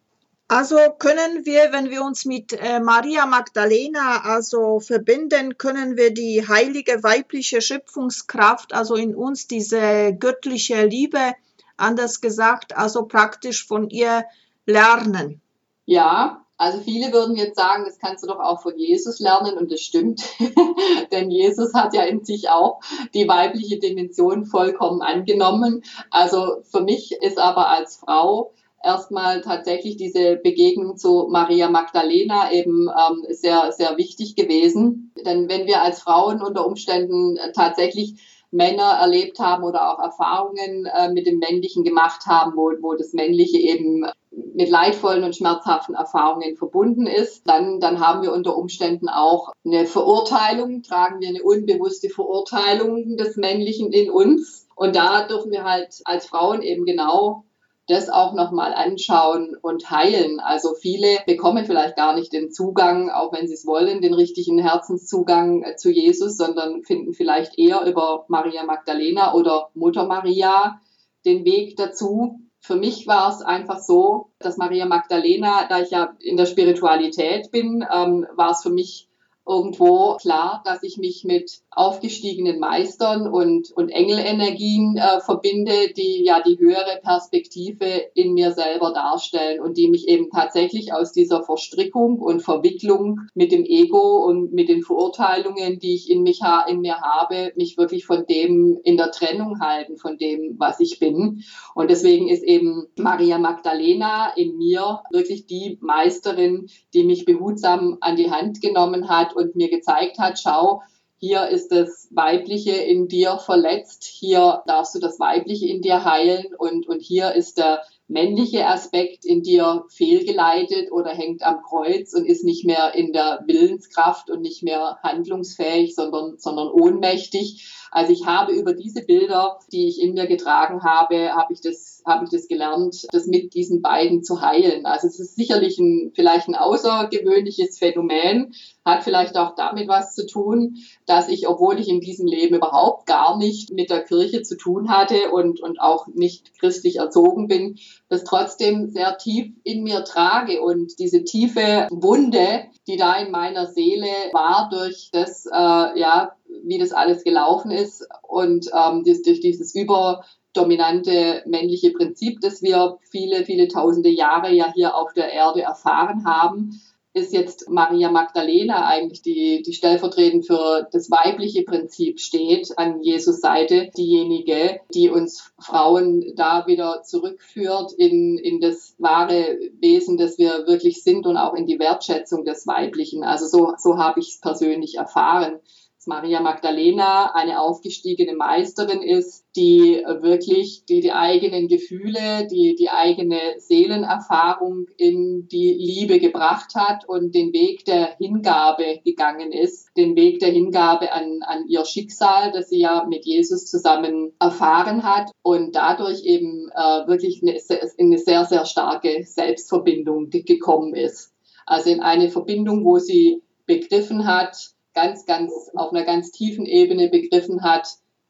[0.49, 6.49] Also können wir, wenn wir uns mit äh, Maria Magdalena also verbinden, können wir die
[6.49, 11.35] heilige weibliche Schöpfungskraft, also in uns diese göttliche Liebe,
[11.77, 14.25] anders gesagt, also praktisch von ihr
[14.65, 15.43] lernen.
[15.91, 19.73] Ja, also viele würden jetzt sagen, das kannst du doch auch von Jesus lernen und
[19.73, 20.23] das stimmt,
[21.11, 22.79] denn Jesus hat ja in sich auch
[23.13, 25.83] die weibliche Dimension vollkommen angenommen.
[26.13, 28.53] Also für mich ist aber als Frau
[28.85, 35.13] erstmal tatsächlich diese Begegnung zu Maria Magdalena eben ähm, sehr, sehr wichtig gewesen.
[35.27, 38.15] Denn wenn wir als Frauen unter Umständen tatsächlich
[38.53, 43.13] Männer erlebt haben oder auch Erfahrungen äh, mit dem Männlichen gemacht haben, wo, wo das
[43.13, 49.09] Männliche eben mit leidvollen und schmerzhaften Erfahrungen verbunden ist, dann, dann haben wir unter Umständen
[49.09, 54.69] auch eine Verurteilung, tragen wir eine unbewusste Verurteilung des Männlichen in uns.
[54.77, 57.45] Und da dürfen wir halt als Frauen eben genau
[57.91, 60.39] das auch nochmal anschauen und heilen.
[60.39, 64.59] Also viele bekommen vielleicht gar nicht den Zugang, auch wenn sie es wollen, den richtigen
[64.59, 70.81] Herzenszugang äh, zu Jesus, sondern finden vielleicht eher über Maria Magdalena oder Mutter Maria
[71.25, 72.39] den Weg dazu.
[72.61, 77.51] Für mich war es einfach so, dass Maria Magdalena, da ich ja in der Spiritualität
[77.51, 79.10] bin, ähm, war es für mich
[79.51, 86.41] irgendwo klar, dass ich mich mit aufgestiegenen Meistern und, und Engelenergien äh, verbinde, die ja
[86.41, 87.85] die höhere Perspektive
[88.15, 93.51] in mir selber darstellen und die mich eben tatsächlich aus dieser Verstrickung und Verwicklung mit
[93.51, 97.77] dem Ego und mit den Verurteilungen, die ich in, mich ha in mir habe, mich
[97.77, 101.43] wirklich von dem in der Trennung halten, von dem, was ich bin.
[101.75, 108.15] Und deswegen ist eben Maria Magdalena in mir wirklich die Meisterin, die mich behutsam an
[108.15, 110.83] die Hand genommen hat und mir gezeigt hat, schau,
[111.19, 116.55] hier ist das Weibliche in dir verletzt, hier darfst du das Weibliche in dir heilen
[116.57, 122.27] und, und hier ist der männliche Aspekt in dir fehlgeleitet oder hängt am Kreuz und
[122.27, 127.71] ist nicht mehr in der Willenskraft und nicht mehr handlungsfähig, sondern, sondern ohnmächtig.
[127.91, 132.03] Also ich habe über diese Bilder, die ich in mir getragen habe, habe ich das,
[132.07, 134.87] habe ich das gelernt, das mit diesen beiden zu heilen.
[134.87, 140.27] Also es ist sicherlich ein, vielleicht ein außergewöhnliches Phänomen, hat vielleicht auch damit was zu
[140.27, 140.77] tun,
[141.07, 144.91] dass ich, obwohl ich in diesem Leben überhaupt gar nicht mit der Kirche zu tun
[144.91, 150.63] hatte und, und auch nicht christlich erzogen bin, das trotzdem sehr tief in mir trage
[150.63, 156.33] und diese tiefe Wunde, die da in meiner Seele war durch das, äh, ja,
[156.65, 163.45] wie das alles gelaufen ist und ähm, durch dieses überdominante männliche Prinzip, das wir viele,
[163.45, 166.81] viele tausende Jahre ja hier auf der Erde erfahren haben,
[167.13, 173.41] ist jetzt Maria Magdalena eigentlich die, die stellvertretend für das weibliche Prinzip steht, an Jesus
[173.41, 180.69] Seite, diejenige, die uns Frauen da wieder zurückführt in, in das wahre Wesen, das wir
[180.69, 183.25] wirklich sind und auch in die Wertschätzung des Weiblichen.
[183.25, 185.59] Also so, so habe ich es persönlich erfahren
[186.07, 193.39] Maria Magdalena eine aufgestiegene Meisterin ist, die wirklich die, die eigenen Gefühle, die, die eigene
[193.59, 200.39] Seelenerfahrung in die Liebe gebracht hat und den Weg der Hingabe gegangen ist, den Weg
[200.39, 205.77] der Hingabe an, an ihr Schicksal, das sie ja mit Jesus zusammen erfahren hat und
[205.77, 207.59] dadurch eben äh, wirklich eine,
[207.99, 211.33] eine sehr, sehr starke Selbstverbindung gekommen ist.
[211.67, 217.09] Also in eine Verbindung, wo sie begriffen hat, ganz, ganz auf einer ganz tiefen Ebene
[217.09, 217.89] begriffen hat,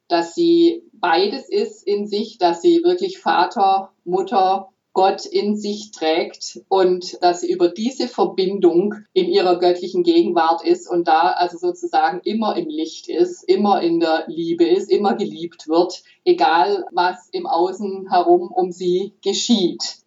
[0.08, 6.60] dass sie beides ist in sich, dass sie wirklich Vater, Mutter, Gott in sich trägt
[6.68, 12.20] und dass sie über diese Verbindung in ihrer göttlichen Gegenwart ist und da also sozusagen
[12.24, 17.46] immer im Licht ist, immer in der Liebe ist, immer geliebt wird, egal was im
[17.46, 19.98] Außen herum um sie geschieht.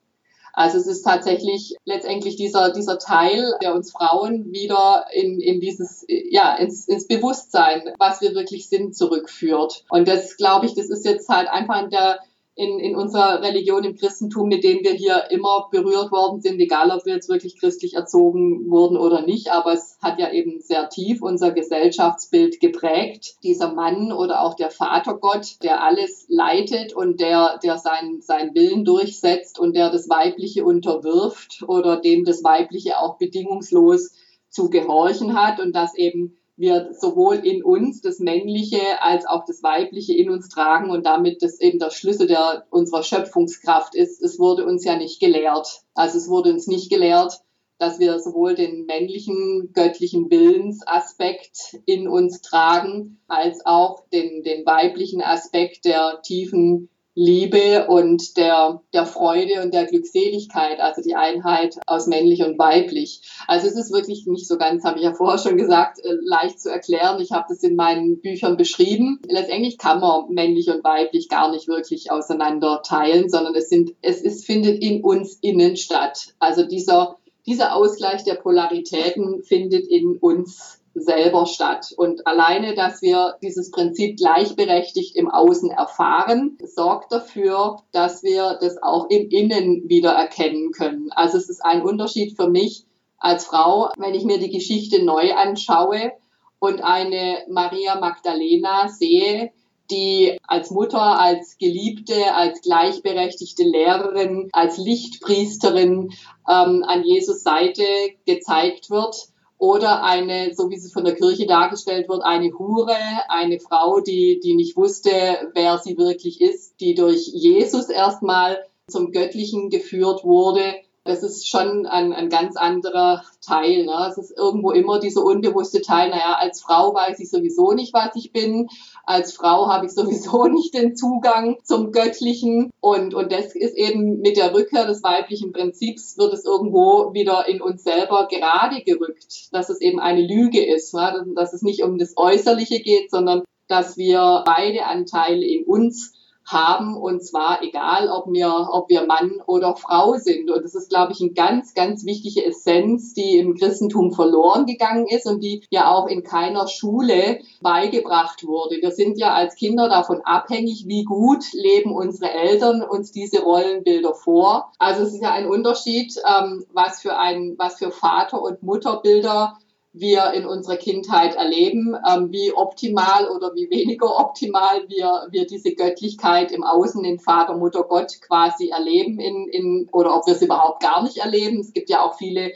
[0.53, 6.05] Also es ist tatsächlich letztendlich dieser, dieser Teil, der uns Frauen wieder in, in dieses,
[6.07, 9.83] ja, ins, ins Bewusstsein, was wir wirklich sind, zurückführt.
[9.89, 12.19] Und das, glaube ich, das ist jetzt halt einfach der,
[12.55, 16.91] in, in unserer Religion im Christentum, mit dem wir hier immer berührt worden sind, egal
[16.91, 20.87] ob wir jetzt wirklich christlich erzogen wurden oder nicht, aber es hat ja eben sehr
[20.89, 23.37] tief unser Gesellschaftsbild geprägt.
[23.41, 28.85] Dieser Mann oder auch der Vatergott, der alles leitet und der, der seinen, seinen Willen
[28.85, 34.11] durchsetzt und der das Weibliche unterwirft oder dem das Weibliche auch bedingungslos
[34.49, 39.63] zu gehorchen hat und das eben wir sowohl in uns das Männliche als auch das
[39.63, 44.21] Weibliche in uns tragen und damit das eben der Schlüssel der, unserer Schöpfungskraft ist.
[44.21, 45.81] Es wurde uns ja nicht gelehrt.
[45.95, 47.41] Also es wurde uns nicht gelehrt,
[47.79, 55.21] dass wir sowohl den männlichen göttlichen Willensaspekt in uns tragen, als auch den, den weiblichen
[55.21, 62.07] Aspekt der tiefen Liebe und der, der Freude und der Glückseligkeit, also die Einheit aus
[62.07, 63.21] männlich und weiblich.
[63.47, 66.59] Also es ist wirklich nicht so ganz, habe ich ja vorher schon gesagt, äh, leicht
[66.59, 67.21] zu erklären.
[67.21, 69.19] Ich habe das in meinen Büchern beschrieben.
[69.27, 74.21] Letztendlich kann man männlich und weiblich gar nicht wirklich auseinander teilen, sondern es sind, es
[74.21, 76.33] ist, findet in uns innen statt.
[76.39, 81.93] Also dieser, dieser Ausgleich der Polaritäten findet in uns selber statt.
[81.97, 88.81] Und alleine, dass wir dieses Prinzip gleichberechtigt im Außen erfahren, sorgt dafür, dass wir das
[88.81, 91.11] auch im Innen wieder erkennen können.
[91.11, 92.85] Also es ist ein Unterschied für mich
[93.17, 96.11] als Frau, wenn ich mir die Geschichte neu anschaue
[96.59, 99.51] und eine Maria Magdalena sehe,
[99.89, 106.11] die als Mutter, als Geliebte, als gleichberechtigte Lehrerin, als Lichtpriesterin
[106.49, 107.83] ähm, an Jesus Seite
[108.25, 109.32] gezeigt wird
[109.63, 112.97] oder eine, so wie sie von der Kirche dargestellt wird, eine Hure,
[113.29, 115.09] eine Frau, die, die nicht wusste,
[115.53, 120.65] wer sie wirklich ist, die durch Jesus erstmal zum Göttlichen geführt wurde.
[121.05, 123.85] Das ist schon ein, ein ganz anderer Teil.
[123.85, 124.07] Ne?
[124.09, 128.15] Es ist irgendwo immer dieser unbewusste Teil, naja, als Frau weiß ich sowieso nicht, was
[128.15, 128.69] ich bin
[129.05, 132.71] als Frau habe ich sowieso nicht den Zugang zum Göttlichen.
[132.79, 137.47] Und, und das ist eben mit der Rückkehr des weiblichen Prinzips wird es irgendwo wieder
[137.47, 141.25] in uns selber gerade gerückt, dass es eben eine Lüge ist, ne?
[141.35, 146.13] dass es nicht um das Äußerliche geht, sondern dass wir beide Anteile in uns
[146.45, 150.51] haben und zwar egal, ob wir, ob wir Mann oder Frau sind.
[150.51, 155.07] Und das ist, glaube ich, eine ganz, ganz wichtige Essenz, die im Christentum verloren gegangen
[155.07, 158.77] ist und die ja auch in keiner Schule beigebracht wurde.
[158.81, 164.13] Wir sind ja als Kinder davon abhängig, wie gut leben unsere Eltern uns diese Rollenbilder
[164.13, 164.71] vor.
[164.79, 169.57] Also es ist ja ein Unterschied, ähm, was für ein, was für Vater- und Mutterbilder
[169.93, 175.75] wir in unserer Kindheit erleben, ähm, wie optimal oder wie weniger optimal wir, wir diese
[175.75, 180.41] Göttlichkeit im Außen in Vater, Mutter, Gott quasi erleben in, in, oder ob wir es
[180.41, 181.59] überhaupt gar nicht erleben.
[181.59, 182.53] Es gibt ja auch viele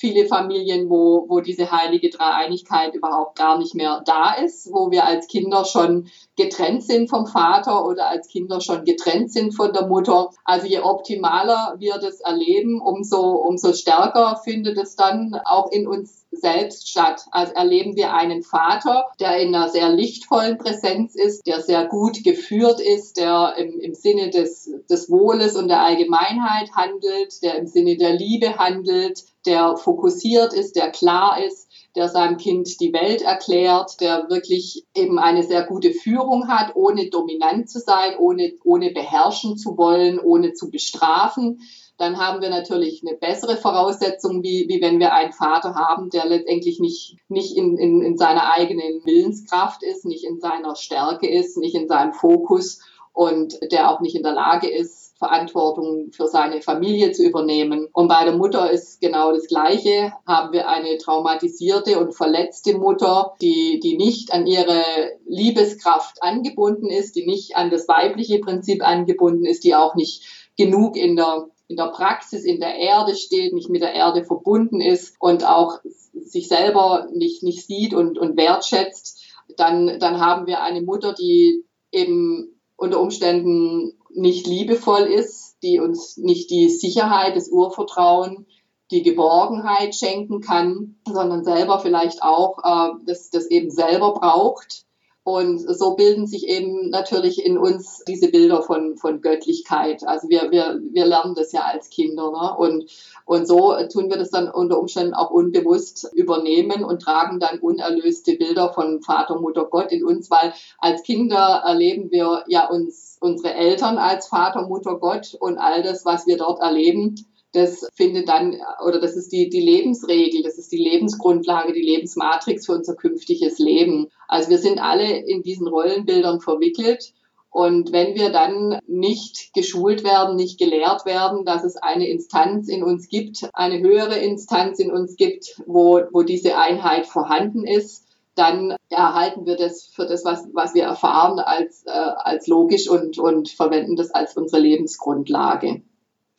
[0.00, 5.04] viele Familien, wo, wo diese heilige Dreieinigkeit überhaupt gar nicht mehr da ist, wo wir
[5.04, 9.86] als Kinder schon getrennt sind vom Vater oder als Kinder schon getrennt sind von der
[9.86, 10.30] Mutter.
[10.44, 16.19] Also je optimaler wir das erleben, umso, umso stärker findet es dann auch in uns
[16.30, 17.26] selbst statt.
[17.30, 22.22] Also erleben wir einen Vater, der in einer sehr lichtvollen Präsenz ist, der sehr gut
[22.22, 27.66] geführt ist, der im, im Sinne des, des Wohles und der Allgemeinheit handelt, der im
[27.66, 33.22] Sinne der Liebe handelt, der fokussiert ist, der klar ist, der seinem Kind die Welt
[33.22, 38.90] erklärt, der wirklich eben eine sehr gute Führung hat, ohne dominant zu sein, ohne, ohne
[38.92, 41.60] beherrschen zu wollen, ohne zu bestrafen.
[42.00, 46.24] Dann haben wir natürlich eine bessere Voraussetzung, wie, wie wenn wir einen Vater haben, der
[46.24, 51.58] letztendlich nicht, nicht in, in, in seiner eigenen Willenskraft ist, nicht in seiner Stärke ist,
[51.58, 52.80] nicht in seinem Fokus
[53.12, 57.86] und der auch nicht in der Lage ist, Verantwortung für seine Familie zu übernehmen.
[57.92, 60.14] Und bei der Mutter ist genau das Gleiche.
[60.26, 64.82] Haben wir eine traumatisierte und verletzte Mutter, die, die nicht an ihre
[65.26, 70.24] Liebeskraft angebunden ist, die nicht an das weibliche Prinzip angebunden ist, die auch nicht
[70.56, 74.80] genug in der in der Praxis in der Erde steht, nicht mit der Erde verbunden
[74.80, 75.78] ist und auch
[76.12, 79.22] sich selber nicht, nicht sieht und, und wertschätzt,
[79.56, 86.16] dann, dann haben wir eine Mutter, die eben unter Umständen nicht liebevoll ist, die uns
[86.16, 88.46] nicht die Sicherheit, das Urvertrauen,
[88.90, 94.86] die Geborgenheit schenken kann, sondern selber vielleicht auch äh, das, das eben selber braucht.
[95.22, 100.02] Und so bilden sich eben natürlich in uns diese Bilder von, von Göttlichkeit.
[100.06, 102.30] Also wir, wir, wir lernen das ja als Kinder.
[102.30, 102.56] Ne?
[102.56, 102.90] Und,
[103.26, 108.36] und so tun wir das dann unter Umständen auch unbewusst übernehmen und tragen dann unerlöste
[108.36, 113.52] Bilder von Vater, Mutter, Gott in uns, weil als Kinder erleben wir ja uns, unsere
[113.52, 117.14] Eltern als Vater, Mutter, Gott und all das, was wir dort erleben,
[117.52, 122.66] das findet dann, oder das ist die, die Lebensregel, das ist die Lebensgrundlage, die Lebensmatrix
[122.66, 124.08] für unser künftiges Leben.
[124.28, 127.12] Also wir sind alle in diesen Rollenbildern verwickelt.
[127.52, 132.84] Und wenn wir dann nicht geschult werden, nicht gelehrt werden, dass es eine Instanz in
[132.84, 138.76] uns gibt, eine höhere Instanz in uns gibt, wo, wo diese Einheit vorhanden ist, dann
[138.88, 143.48] erhalten wir das für das, was, was wir erfahren, als, äh, als logisch und, und
[143.48, 145.82] verwenden das als unsere Lebensgrundlage.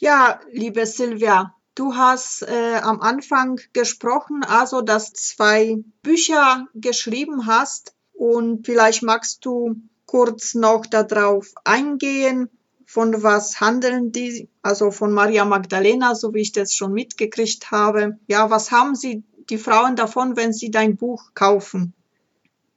[0.03, 7.93] Ja, liebe Silvia, du hast äh, am Anfang gesprochen, also dass zwei Bücher geschrieben hast
[8.13, 9.75] und vielleicht magst du
[10.07, 12.49] kurz noch darauf eingehen,
[12.87, 18.17] von was handeln die, also von Maria Magdalena, so wie ich das schon mitgekriegt habe.
[18.25, 19.21] Ja, was haben sie
[19.51, 21.93] die Frauen davon, wenn sie dein Buch kaufen?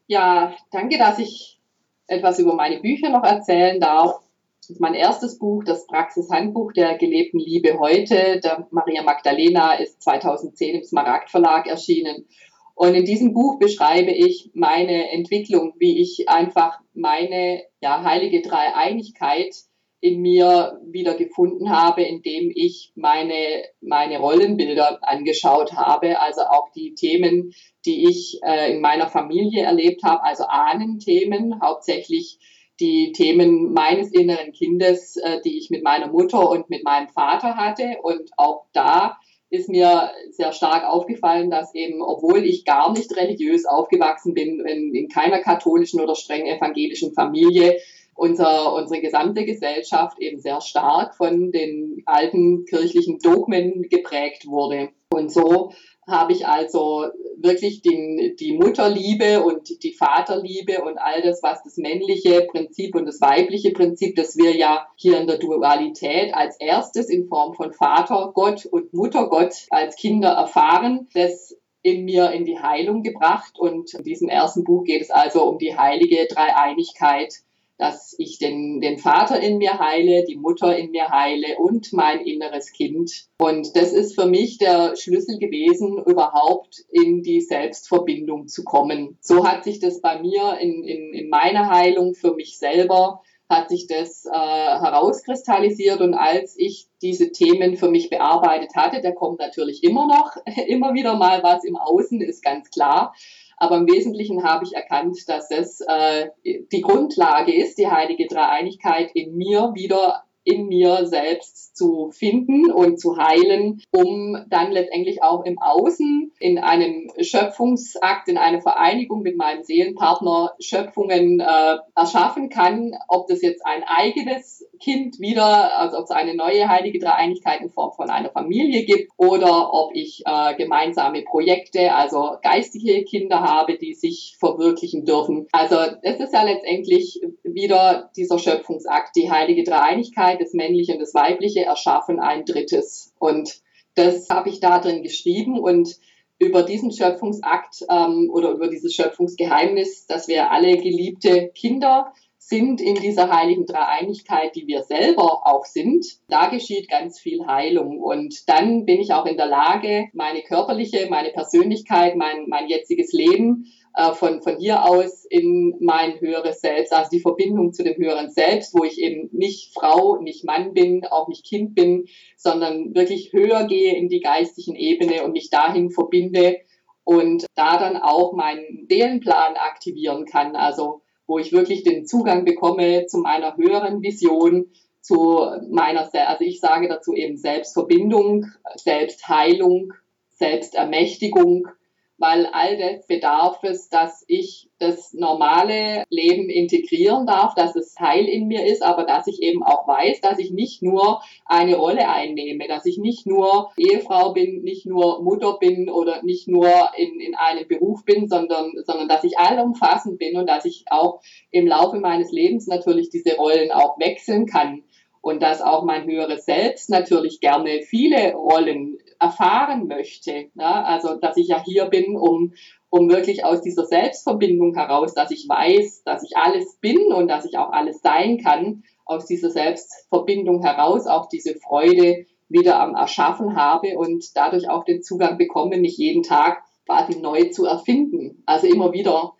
[0.09, 1.59] Ja, danke, dass ich
[2.07, 4.24] etwas über meine Bücher noch erzählen darf.
[4.65, 8.41] Das ist mein erstes Buch, das Praxishandbuch der gelebten Liebe heute.
[8.43, 12.27] Der Maria Magdalena ist 2010 im Smaragd Verlag erschienen.
[12.75, 19.55] Und in diesem Buch beschreibe ich meine Entwicklung, wie ich einfach meine ja, heilige Dreieinigkeit
[20.01, 26.95] in mir wieder gefunden habe, indem ich meine, meine Rollenbilder angeschaut habe, also auch die
[26.95, 27.53] Themen,
[27.85, 32.39] die ich äh, in meiner Familie erlebt habe, also Ahnenthemen, hauptsächlich
[32.81, 37.57] die Themen meines inneren Kindes, äh, die ich mit meiner Mutter und mit meinem Vater
[37.57, 37.99] hatte.
[38.03, 39.17] Und auch da
[39.51, 44.95] ist mir sehr stark aufgefallen, dass eben, obwohl ich gar nicht religiös aufgewachsen bin, in,
[44.95, 47.79] in keiner katholischen oder streng evangelischen Familie,
[48.17, 54.91] unser, unsere gesamte Gesellschaft eben sehr stark von den alten kirchlichen Dogmen geprägt wurde.
[55.11, 55.73] Und so
[56.07, 57.07] habe ich also
[57.39, 63.07] wirklich den, die Mutterliebe und die Vaterliebe und all das, was das männliche Prinzip und
[63.07, 67.73] das weibliche Prinzip, das wir ja hier in der Dualität als erstes in Form von
[67.73, 73.59] Vater Gott und Mutter Gott als Kinder erfahren, das in mir in die Heilung gebracht.
[73.59, 77.35] Und in diesem ersten Buch geht es also um die heilige Dreieinigkeit
[77.77, 82.21] dass ich den, den Vater in mir heile, die Mutter in mir heile und mein
[82.21, 83.27] inneres Kind.
[83.39, 89.19] Und das ist für mich der Schlüssel gewesen, überhaupt in die Selbstverbindung zu kommen.
[89.21, 93.69] So hat sich das bei mir in, in, in meiner Heilung für mich selber hat
[93.69, 99.39] sich das äh, herauskristallisiert und als ich diese Themen für mich bearbeitet hatte, da kommt
[99.39, 103.15] natürlich immer noch immer wieder mal was im Außen, ist ganz klar.
[103.57, 109.11] Aber im Wesentlichen habe ich erkannt, dass es äh, die Grundlage ist, die heilige Dreieinigkeit
[109.15, 115.45] in mir wieder in mir selbst zu finden und zu heilen, um dann letztendlich auch
[115.45, 122.93] im Außen in einem Schöpfungsakt, in einer Vereinigung mit meinem Seelenpartner Schöpfungen äh, erschaffen kann,
[123.09, 127.71] ob das jetzt ein eigenes Kind wieder, also ob es eine neue heilige Dreieinigkeit in
[127.71, 133.79] Form von einer Familie gibt oder ob ich äh, gemeinsame Projekte, also geistige Kinder habe,
[133.79, 135.47] die sich verwirklichen dürfen.
[135.53, 141.15] Also es ist ja letztendlich wieder dieser Schöpfungsakt, die heilige Dreieinigkeit, das männliche und das
[141.15, 143.13] weibliche erschaffen ein drittes.
[143.19, 143.61] Und
[143.95, 145.97] das habe ich da drin geschrieben und
[146.39, 152.97] über diesen Schöpfungsakt ähm, oder über dieses Schöpfungsgeheimnis, dass wir alle geliebte Kinder sind in
[152.97, 156.05] dieser heiligen Dreieinigkeit, die wir selber auch sind.
[156.29, 158.01] Da geschieht ganz viel Heilung.
[158.01, 163.13] Und dann bin ich auch in der Lage, meine körperliche, meine Persönlichkeit, mein, mein jetziges
[163.13, 167.97] Leben äh, von, von hier aus in mein höheres Selbst, also die Verbindung zu dem
[167.97, 172.95] höheren Selbst, wo ich eben nicht Frau, nicht Mann bin, auch nicht Kind bin, sondern
[172.95, 176.59] wirklich höher gehe in die geistigen Ebene und mich dahin verbinde
[177.05, 180.57] und da dann auch meinen Seelenplan aktivieren kann.
[180.57, 186.61] Also wo ich wirklich den Zugang bekomme zu meiner höheren Vision, zu meiner, also ich
[186.61, 189.93] sage dazu eben Selbstverbindung, Selbstheilung,
[190.31, 191.69] Selbstermächtigung
[192.17, 198.27] weil all das bedarf es, dass ich das normale Leben integrieren darf, dass es Teil
[198.27, 202.09] in mir ist, aber dass ich eben auch weiß, dass ich nicht nur eine Rolle
[202.09, 207.21] einnehme, dass ich nicht nur Ehefrau bin, nicht nur Mutter bin oder nicht nur in,
[207.21, 211.67] in einem Beruf bin, sondern, sondern dass ich allumfassend bin und dass ich auch im
[211.67, 214.85] Laufe meines Lebens natürlich diese Rollen auch wechseln kann
[215.25, 220.51] und dass auch mein höheres Selbst natürlich gerne viele Rollen erfahren möchte.
[220.55, 220.85] Ja?
[220.85, 222.53] Also, dass ich ja hier bin, um,
[222.91, 227.45] um wirklich aus dieser Selbstverbindung heraus, dass ich weiß, dass ich alles bin und dass
[227.45, 233.57] ich auch alles sein kann, aus dieser Selbstverbindung heraus auch diese Freude wieder am Erschaffen
[233.57, 238.43] habe und dadurch auch den Zugang bekomme, mich jeden Tag quasi neu zu erfinden.
[238.47, 239.33] Also immer wieder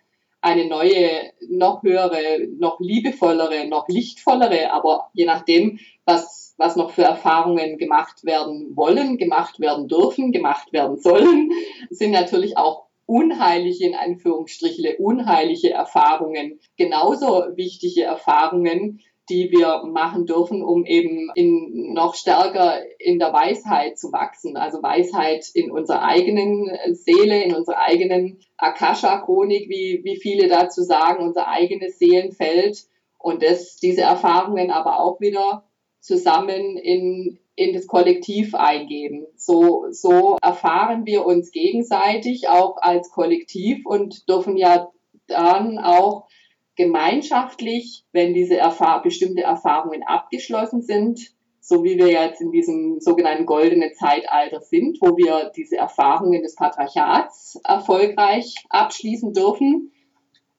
[0.45, 7.01] eine neue, noch höhere, noch liebevollere, noch lichtvollere, aber je nachdem, was, was noch für
[7.01, 11.49] Erfahrungen gemacht werden wollen, gemacht werden dürfen, gemacht werden sollen,
[11.89, 20.63] sind natürlich auch unheilige, in Anführungsstrichle, unheilige Erfahrungen, genauso wichtige Erfahrungen, die wir machen dürfen,
[20.63, 24.55] um eben in, noch stärker in der Weisheit zu wachsen.
[24.55, 31.23] Also Weisheit in unserer eigenen Seele, in unserer eigenen Akasha-Chronik, wie, wie viele dazu sagen,
[31.23, 32.83] unser eigenes Seelenfeld.
[33.17, 35.63] Und das, diese Erfahrungen aber auch wieder
[35.99, 39.25] zusammen in, in das Kollektiv eingeben.
[39.35, 44.91] So, so erfahren wir uns gegenseitig auch als Kollektiv und dürfen ja
[45.27, 46.27] dann auch
[46.75, 51.19] gemeinschaftlich, wenn diese Erfahr bestimmte Erfahrungen abgeschlossen sind,
[51.61, 56.55] so wie wir jetzt in diesem sogenannten goldenen Zeitalter sind, wo wir diese Erfahrungen des
[56.55, 59.91] Patriarchats erfolgreich abschließen dürfen,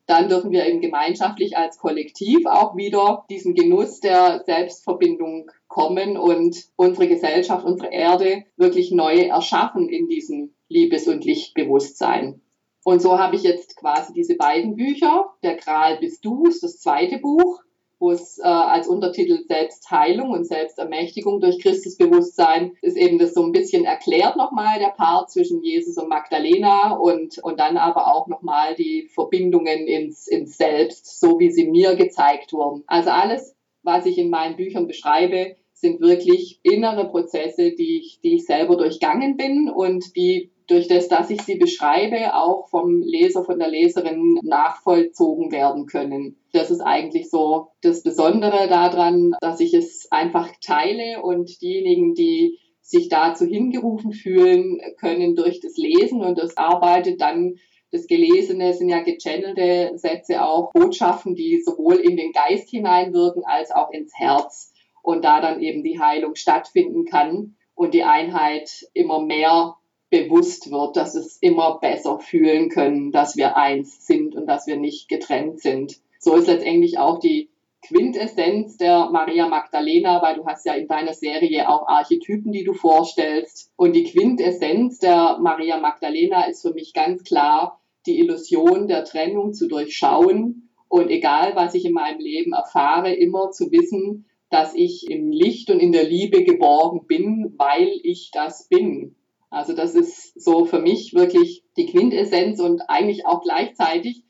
[0.07, 6.65] dann dürfen wir eben gemeinschaftlich als Kollektiv auch wieder diesen Genuss der Selbstverbindung kommen und
[6.77, 12.41] unsere Gesellschaft, unsere Erde wirklich neu erschaffen in diesem Liebes- und Lichtbewusstsein.
[12.87, 15.33] Und so habe ich jetzt quasi diese beiden Bücher.
[15.43, 17.61] Der Gral bist du ist das zweite Buch.
[17.99, 23.51] wo es äh, als Untertitel Selbstheilung und Selbstermächtigung durch Christusbewusstsein ist eben das so ein
[23.51, 28.77] bisschen erklärt nochmal, der Part zwischen Jesus und Magdalena und, und dann aber auch nochmal
[28.77, 32.85] die Verbindungen ins, ins Selbst, so wie sie mir gezeigt wurden.
[32.87, 38.37] Also alles, was ich in meinen Büchern beschreibe, sind wirklich innere Prozesse, die ich, die
[38.37, 43.45] ich selber durchgangen bin und die durch das, dass ich sie beschreibe, auch vom Leser,
[43.45, 46.37] von der Leserin nachvollzogen werden können.
[46.53, 52.59] Das ist eigentlich so das Besondere daran, dass ich es einfach teile und diejenigen, die
[52.83, 57.57] sich dazu hingerufen fühlen, können durch das Lesen und das Arbeitet dann
[57.93, 63.71] das Gelesene sind ja gechannelte Sätze auch Botschaften, die sowohl in den Geist hineinwirken als
[63.71, 69.21] auch ins Herz und da dann eben die Heilung stattfinden kann und die Einheit immer
[69.25, 69.77] mehr
[70.11, 74.77] bewusst wird, dass es immer besser fühlen können, dass wir eins sind und dass wir
[74.77, 75.97] nicht getrennt sind.
[76.19, 77.51] So ist letztendlich auch die
[77.83, 82.73] Quintessenz der Maria Magdalena, weil du hast ja in deiner Serie auch Archetypen, die du
[82.73, 83.73] vorstellst.
[83.77, 89.53] Und die Quintessenz der Maria Magdalena ist für mich ganz klar, die Illusion der Trennung
[89.53, 95.11] zu durchschauen und egal, was ich in meinem Leben erfahre, immer zu wissen, dass ich
[95.11, 99.16] im Licht und in der Liebe geborgen bin, weil ich das bin.
[99.51, 104.23] Also das ist so für mich wirklich die Quintessenz und eigentlich auch gleichzeitig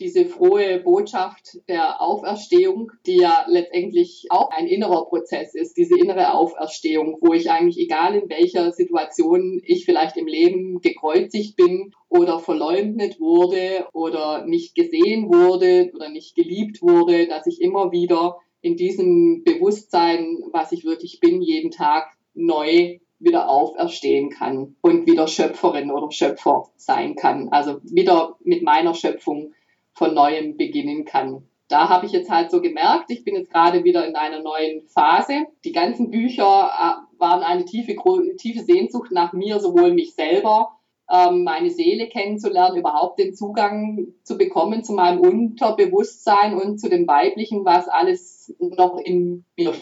[0.00, 6.34] diese frohe Botschaft der Auferstehung, die ja letztendlich auch ein innerer Prozess ist, diese innere
[6.34, 12.40] Auferstehung, wo ich eigentlich, egal in welcher Situation ich vielleicht im Leben gekreuzigt bin oder
[12.40, 18.76] verleumdet wurde oder nicht gesehen wurde oder nicht geliebt wurde, dass ich immer wieder in
[18.76, 25.90] diesem Bewusstsein, was ich wirklich bin, jeden Tag neu wieder auferstehen kann und wieder Schöpferin
[25.90, 27.48] oder Schöpfer sein kann.
[27.50, 29.52] Also wieder mit meiner Schöpfung
[29.92, 31.48] von neuem beginnen kann.
[31.68, 34.86] Da habe ich jetzt halt so gemerkt, ich bin jetzt gerade wieder in einer neuen
[34.88, 35.46] Phase.
[35.64, 37.96] Die ganzen Bücher äh, waren eine tiefe,
[38.36, 40.78] tiefe Sehnsucht nach mir, sowohl mich selber,
[41.10, 47.06] ähm, meine Seele kennenzulernen, überhaupt den Zugang zu bekommen zu meinem Unterbewusstsein und zu dem
[47.06, 49.72] Weiblichen, was alles noch in mir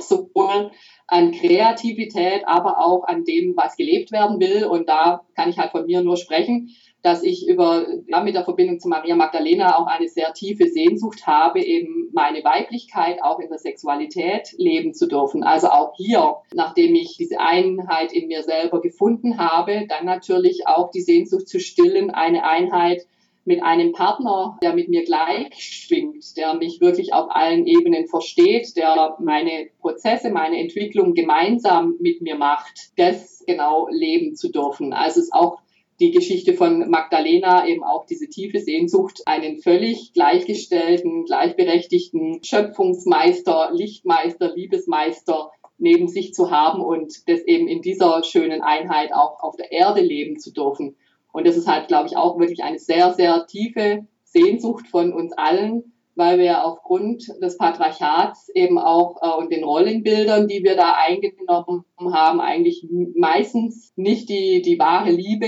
[0.00, 0.70] sowohl
[1.06, 4.64] an Kreativität, aber auch an dem, was gelebt werden will.
[4.64, 6.70] Und da kann ich halt von mir nur sprechen,
[7.02, 11.26] dass ich über, ja, mit der Verbindung zu Maria Magdalena auch eine sehr tiefe Sehnsucht
[11.26, 15.42] habe, eben meine Weiblichkeit auch in der Sexualität leben zu dürfen.
[15.42, 20.90] Also auch hier, nachdem ich diese Einheit in mir selber gefunden habe, dann natürlich auch
[20.90, 23.06] die Sehnsucht zu stillen, eine Einheit
[23.44, 28.76] mit einem Partner, der mit mir gleich schwingt, der mich wirklich auf allen Ebenen versteht,
[28.76, 34.92] der meine Prozesse, meine Entwicklung gemeinsam mit mir macht, das genau leben zu dürfen.
[34.92, 35.58] Also es ist auch
[36.00, 44.54] die Geschichte von Magdalena eben auch diese tiefe Sehnsucht, einen völlig gleichgestellten, gleichberechtigten Schöpfungsmeister, Lichtmeister,
[44.54, 49.70] Liebesmeister neben sich zu haben und das eben in dieser schönen Einheit auch auf der
[49.72, 50.96] Erde leben zu dürfen.
[51.34, 55.32] Und das ist halt, glaube ich, auch wirklich eine sehr, sehr tiefe Sehnsucht von uns
[55.32, 60.94] allen, weil wir aufgrund des Patriarchats eben auch äh, und den Rollenbildern, die wir da
[60.94, 62.86] eingenommen haben, eigentlich
[63.16, 65.46] meistens nicht die, die wahre Liebe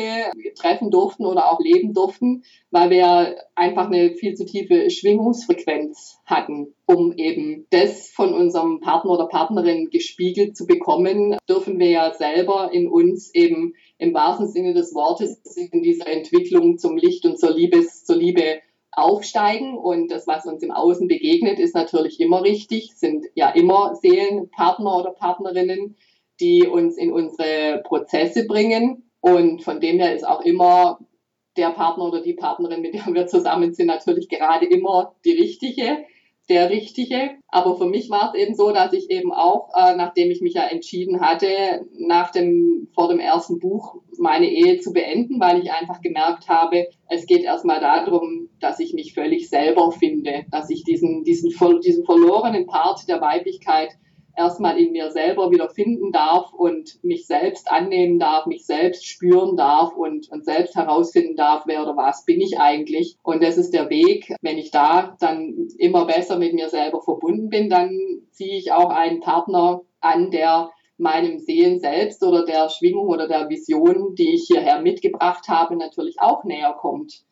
[0.57, 6.75] treffen durften oder auch leben durften, weil wir einfach eine viel zu tiefe Schwingungsfrequenz hatten.
[6.89, 12.71] Um eben das von unserem Partner oder Partnerin gespiegelt zu bekommen, dürfen wir ja selber
[12.73, 17.53] in uns eben im wahrsten Sinne des Wortes in dieser Entwicklung zum Licht und zur
[17.53, 18.61] Liebes, zur Liebe
[18.97, 19.77] aufsteigen.
[19.77, 24.99] Und das, was uns im Außen begegnet, ist natürlich immer richtig, sind ja immer Seelenpartner
[24.99, 25.97] oder Partnerinnen,
[26.41, 29.11] die uns in unsere Prozesse bringen.
[29.21, 30.99] Und von dem her ist auch immer
[31.57, 36.05] der Partner oder die Partnerin, mit der wir zusammen sind, natürlich gerade immer die richtige
[36.49, 37.31] der richtige.
[37.49, 40.55] Aber für mich war es eben so, dass ich eben auch, äh, nachdem ich mich
[40.55, 45.73] ja entschieden hatte, nach dem, vor dem ersten Buch meine Ehe zu beenden, weil ich
[45.73, 50.85] einfach gemerkt habe, es geht erstmal darum, dass ich mich völlig selber finde, dass ich
[50.85, 53.91] diesen, diesen, diesen verlorenen Part der Weiblichkeit
[54.37, 59.57] erstmal in mir selber wieder finden darf und mich selbst annehmen darf, mich selbst spüren
[59.57, 63.17] darf und, und selbst herausfinden darf, wer oder was bin ich eigentlich.
[63.23, 64.35] Und das ist der Weg.
[64.43, 67.91] Wenn ich da dann immer besser mit mir selber verbunden bin, dann
[68.31, 73.49] ziehe ich auch einen Partner an, der meinem Seelen selbst oder der Schwingung oder der
[73.49, 77.23] Vision, die ich hierher mitgebracht habe, natürlich auch näher kommt.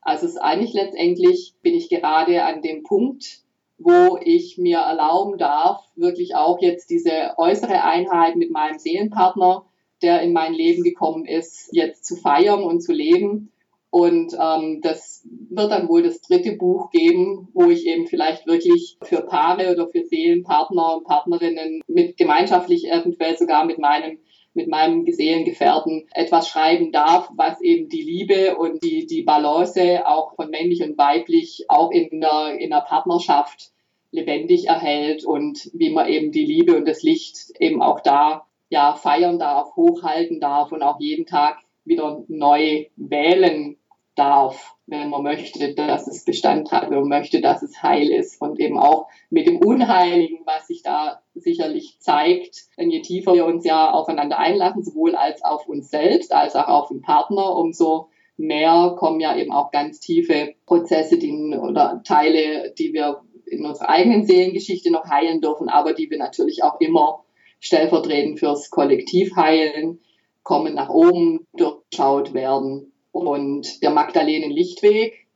[0.00, 3.41] Also es ist eigentlich letztendlich bin ich gerade an dem Punkt,
[3.82, 9.64] wo ich mir erlauben darf, wirklich auch jetzt diese äußere Einheit mit meinem Seelenpartner,
[10.02, 13.52] der in mein Leben gekommen ist, jetzt zu feiern und zu leben.
[13.90, 18.96] Und ähm, das wird dann wohl das dritte Buch geben, wo ich eben vielleicht wirklich
[19.02, 24.18] für Paare oder für Seelenpartner und Partnerinnen mit gemeinschaftlich eventuell sogar mit meinem
[24.54, 30.34] mit meinem Seelengefährten etwas schreiben darf, was eben die Liebe und die, die Balance auch
[30.34, 33.71] von männlich und weiblich auch in der, in der Partnerschaft
[34.12, 38.94] lebendig erhält und wie man eben die Liebe und das Licht eben auch da ja
[38.94, 43.76] feiern darf, hochhalten darf und auch jeden Tag wieder neu wählen
[44.14, 48.40] darf, wenn man möchte, dass es Bestand hat, wenn man möchte, dass es heil ist
[48.40, 53.46] und eben auch mit dem Unheiligen, was sich da sicherlich zeigt, denn je tiefer wir
[53.46, 58.08] uns ja aufeinander einlassen, sowohl als auf uns selbst, als auch auf den Partner, umso
[58.36, 63.22] mehr kommen ja eben auch ganz tiefe Prozesse die, oder Teile, die wir
[63.52, 67.24] in unserer eigenen Seelengeschichte noch heilen dürfen, aber die wir natürlich auch immer
[67.60, 70.00] stellvertretend fürs Kollektiv heilen,
[70.42, 75.26] kommen nach oben, durchschaut werden und der Magdalenen Lichtweg.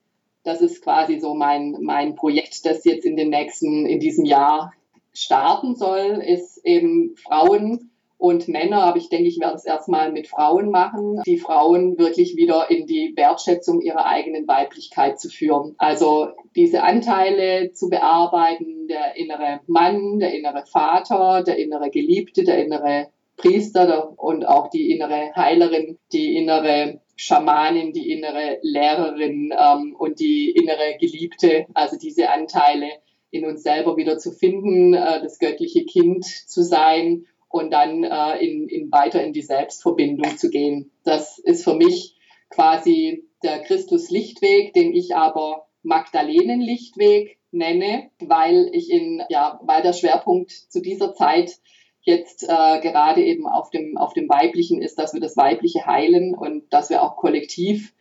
[0.42, 4.72] Das ist quasi so mein, mein Projekt, das jetzt in den nächsten, in diesem Jahr
[5.12, 10.26] starten soll, ist eben Frauen und Männer, aber ich denke, ich werde es erstmal mit
[10.26, 15.74] Frauen machen, die Frauen wirklich wieder in die Wertschätzung ihrer eigenen Weiblichkeit zu führen.
[15.78, 22.64] Also diese Anteile zu bearbeiten, der innere Mann, der innere Vater, der innere Geliebte, der
[22.64, 30.20] innere Priester und auch die innere Heilerin, die innere Schamanin, die innere Lehrerin ähm, und
[30.20, 32.88] die innere Geliebte, also diese Anteile
[33.30, 37.26] in uns selber wieder zu finden, äh, das göttliche Kind zu sein
[37.57, 40.90] und dann äh, in, in weiter in die Selbstverbindung zu gehen.
[41.04, 42.16] Das ist für mich
[42.50, 50.50] quasi der Christus-Lichtweg, den ich aber Magdalenen-Lichtweg nenne, weil ich in, ja, weil der Schwerpunkt
[50.50, 51.59] zu dieser Zeit
[52.02, 56.34] jetzt äh, gerade eben auf dem, auf dem Weiblichen ist, dass wir das Weibliche heilen
[56.34, 57.92] und dass wir auch kollektiv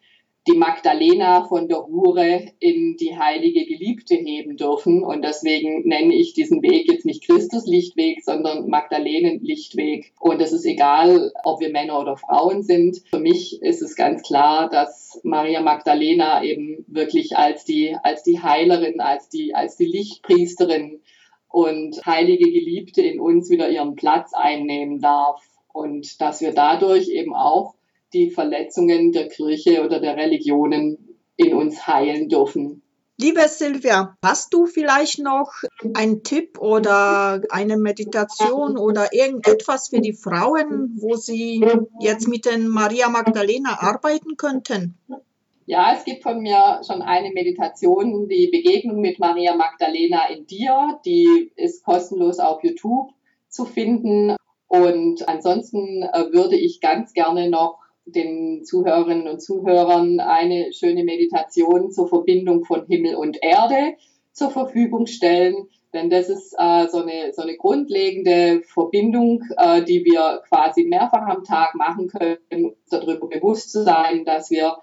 [0.47, 5.03] die Magdalena von der Hure in die heilige Geliebte heben dürfen.
[5.03, 10.13] Und deswegen nenne ich diesen Weg jetzt nicht Christus-Lichtweg, sondern Magdalenen-Lichtweg.
[10.19, 13.01] Und es ist egal, ob wir Männer oder Frauen sind.
[13.09, 18.43] Für mich ist es ganz klar, dass Maria Magdalena eben wirklich als die, als die
[18.43, 21.01] Heilerin, als die, als die Lichtpriesterin
[21.49, 25.41] und heilige Geliebte in uns wieder ihren Platz einnehmen darf
[25.73, 27.75] und dass wir dadurch eben auch
[28.15, 32.81] die Verletzungen der Kirche oder der Religionen in uns heilen dürfen.
[33.17, 35.51] Liebe Silvia, hast du vielleicht noch
[35.93, 41.65] einen Tipp oder eine Meditation oder irgendetwas für die Frauen, wo sie
[42.01, 44.97] jetzt mit den Maria Magdalena arbeiten könnten?
[45.65, 50.99] Ja, es gibt von mir schon eine Meditation, die Begegnung mit Maria Magdalena in dir.
[51.05, 53.11] Die ist kostenlos auf YouTube
[53.47, 54.35] zu finden.
[54.67, 61.91] Und ansonsten äh, würde ich ganz gerne noch den Zuhörerinnen und Zuhörern eine schöne Meditation
[61.91, 63.95] zur Verbindung von Himmel und Erde
[64.31, 65.67] zur Verfügung stellen.
[65.93, 71.25] Denn das ist äh, so, eine, so eine grundlegende Verbindung, äh, die wir quasi mehrfach
[71.27, 74.77] am Tag machen können, darüber bewusst zu sein, dass wir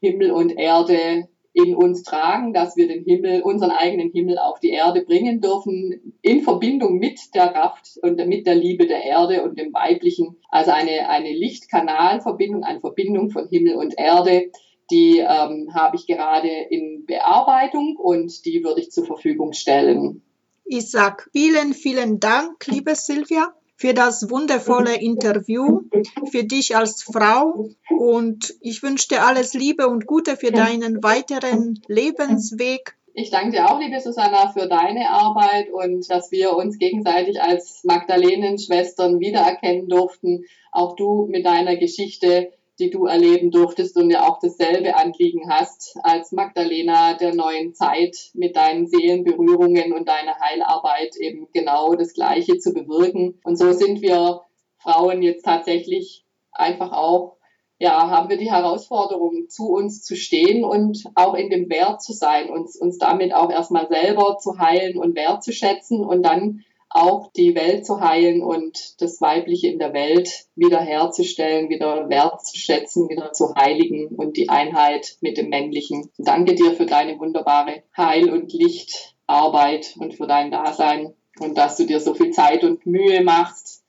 [0.00, 4.70] Himmel und Erde in uns tragen, dass wir den Himmel, unseren eigenen Himmel auf die
[4.70, 9.56] Erde bringen dürfen, in Verbindung mit der Kraft und mit der Liebe der Erde und
[9.58, 10.36] dem Weiblichen.
[10.50, 14.50] Also eine, eine Lichtkanalverbindung, eine Verbindung von Himmel und Erde,
[14.90, 20.22] die ähm, habe ich gerade in Bearbeitung und die würde ich zur Verfügung stellen.
[20.64, 25.82] Ich sage vielen, vielen Dank, liebe Silvia für das wundervolle Interview,
[26.30, 31.80] für dich als Frau und ich wünsche dir alles Liebe und Gute für deinen weiteren
[31.88, 32.96] Lebensweg.
[33.16, 37.84] Ich danke dir auch, liebe Susanna, für deine Arbeit und dass wir uns gegenseitig als
[37.84, 40.44] Magdalenen-Schwestern wiedererkennen durften.
[40.72, 45.96] Auch du mit deiner Geschichte die du erleben durftest und ja auch dasselbe Anliegen hast
[46.02, 52.58] als Magdalena der neuen Zeit mit deinen Seelenberührungen und deiner Heilarbeit eben genau das Gleiche
[52.58, 53.40] zu bewirken.
[53.44, 54.42] Und so sind wir
[54.78, 57.36] Frauen jetzt tatsächlich einfach auch,
[57.78, 62.12] ja, haben wir die Herausforderung, zu uns zu stehen und auch in dem Wert zu
[62.12, 66.64] sein, uns, uns damit auch erstmal selber zu heilen und wertzuschätzen und dann
[66.94, 73.32] auch die Welt zu heilen und das Weibliche in der Welt wiederherzustellen, wieder wertzuschätzen, wieder
[73.32, 76.10] zu heiligen und die Einheit mit dem Männlichen.
[76.18, 81.84] Danke dir für deine wunderbare Heil- und Lichtarbeit und für dein Dasein und dass du
[81.84, 83.82] dir so viel Zeit und Mühe machst,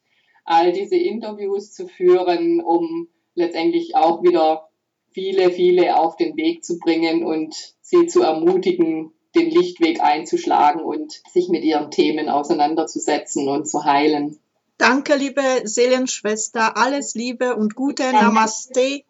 [0.43, 4.69] all diese Interviews zu führen, um letztendlich auch wieder
[5.11, 11.21] viele, viele auf den Weg zu bringen und sie zu ermutigen, den Lichtweg einzuschlagen und
[11.31, 14.39] sich mit ihren Themen auseinanderzusetzen und zu heilen.
[14.77, 16.77] Danke, liebe Seelenschwester.
[16.77, 18.11] Alles Liebe und Gute.
[18.11, 19.03] Namaste.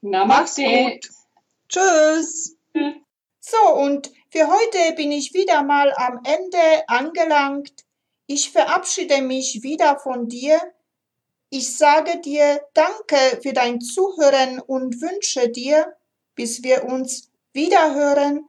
[0.00, 1.00] Namaste.
[1.68, 2.56] Tschüss.
[3.40, 7.84] So, und für heute bin ich wieder mal am Ende angelangt.
[8.26, 10.60] Ich verabschiede mich wieder von dir.
[11.48, 15.94] Ich sage dir Danke für dein Zuhören und wünsche dir,
[16.34, 18.48] bis wir uns wiederhören,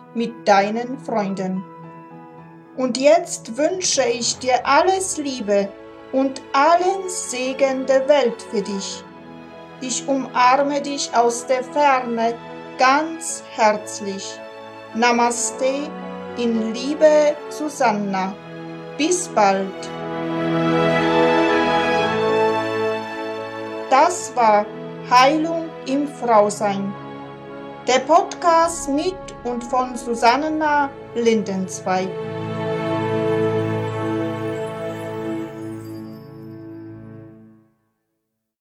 [0.13, 1.63] mit deinen Freunden.
[2.77, 5.69] Und jetzt wünsche ich dir alles Liebe
[6.11, 9.03] und allen Segen der Welt für dich.
[9.81, 12.35] Ich umarme dich aus der Ferne
[12.77, 14.39] ganz herzlich.
[14.93, 15.89] Namaste
[16.37, 18.33] in Liebe Susanna.
[18.97, 19.89] Bis bald.
[23.89, 24.65] Das war
[25.09, 26.93] Heilung im Frausein.
[27.87, 32.09] Der Podcast mit und von Susanna Lindenzweig.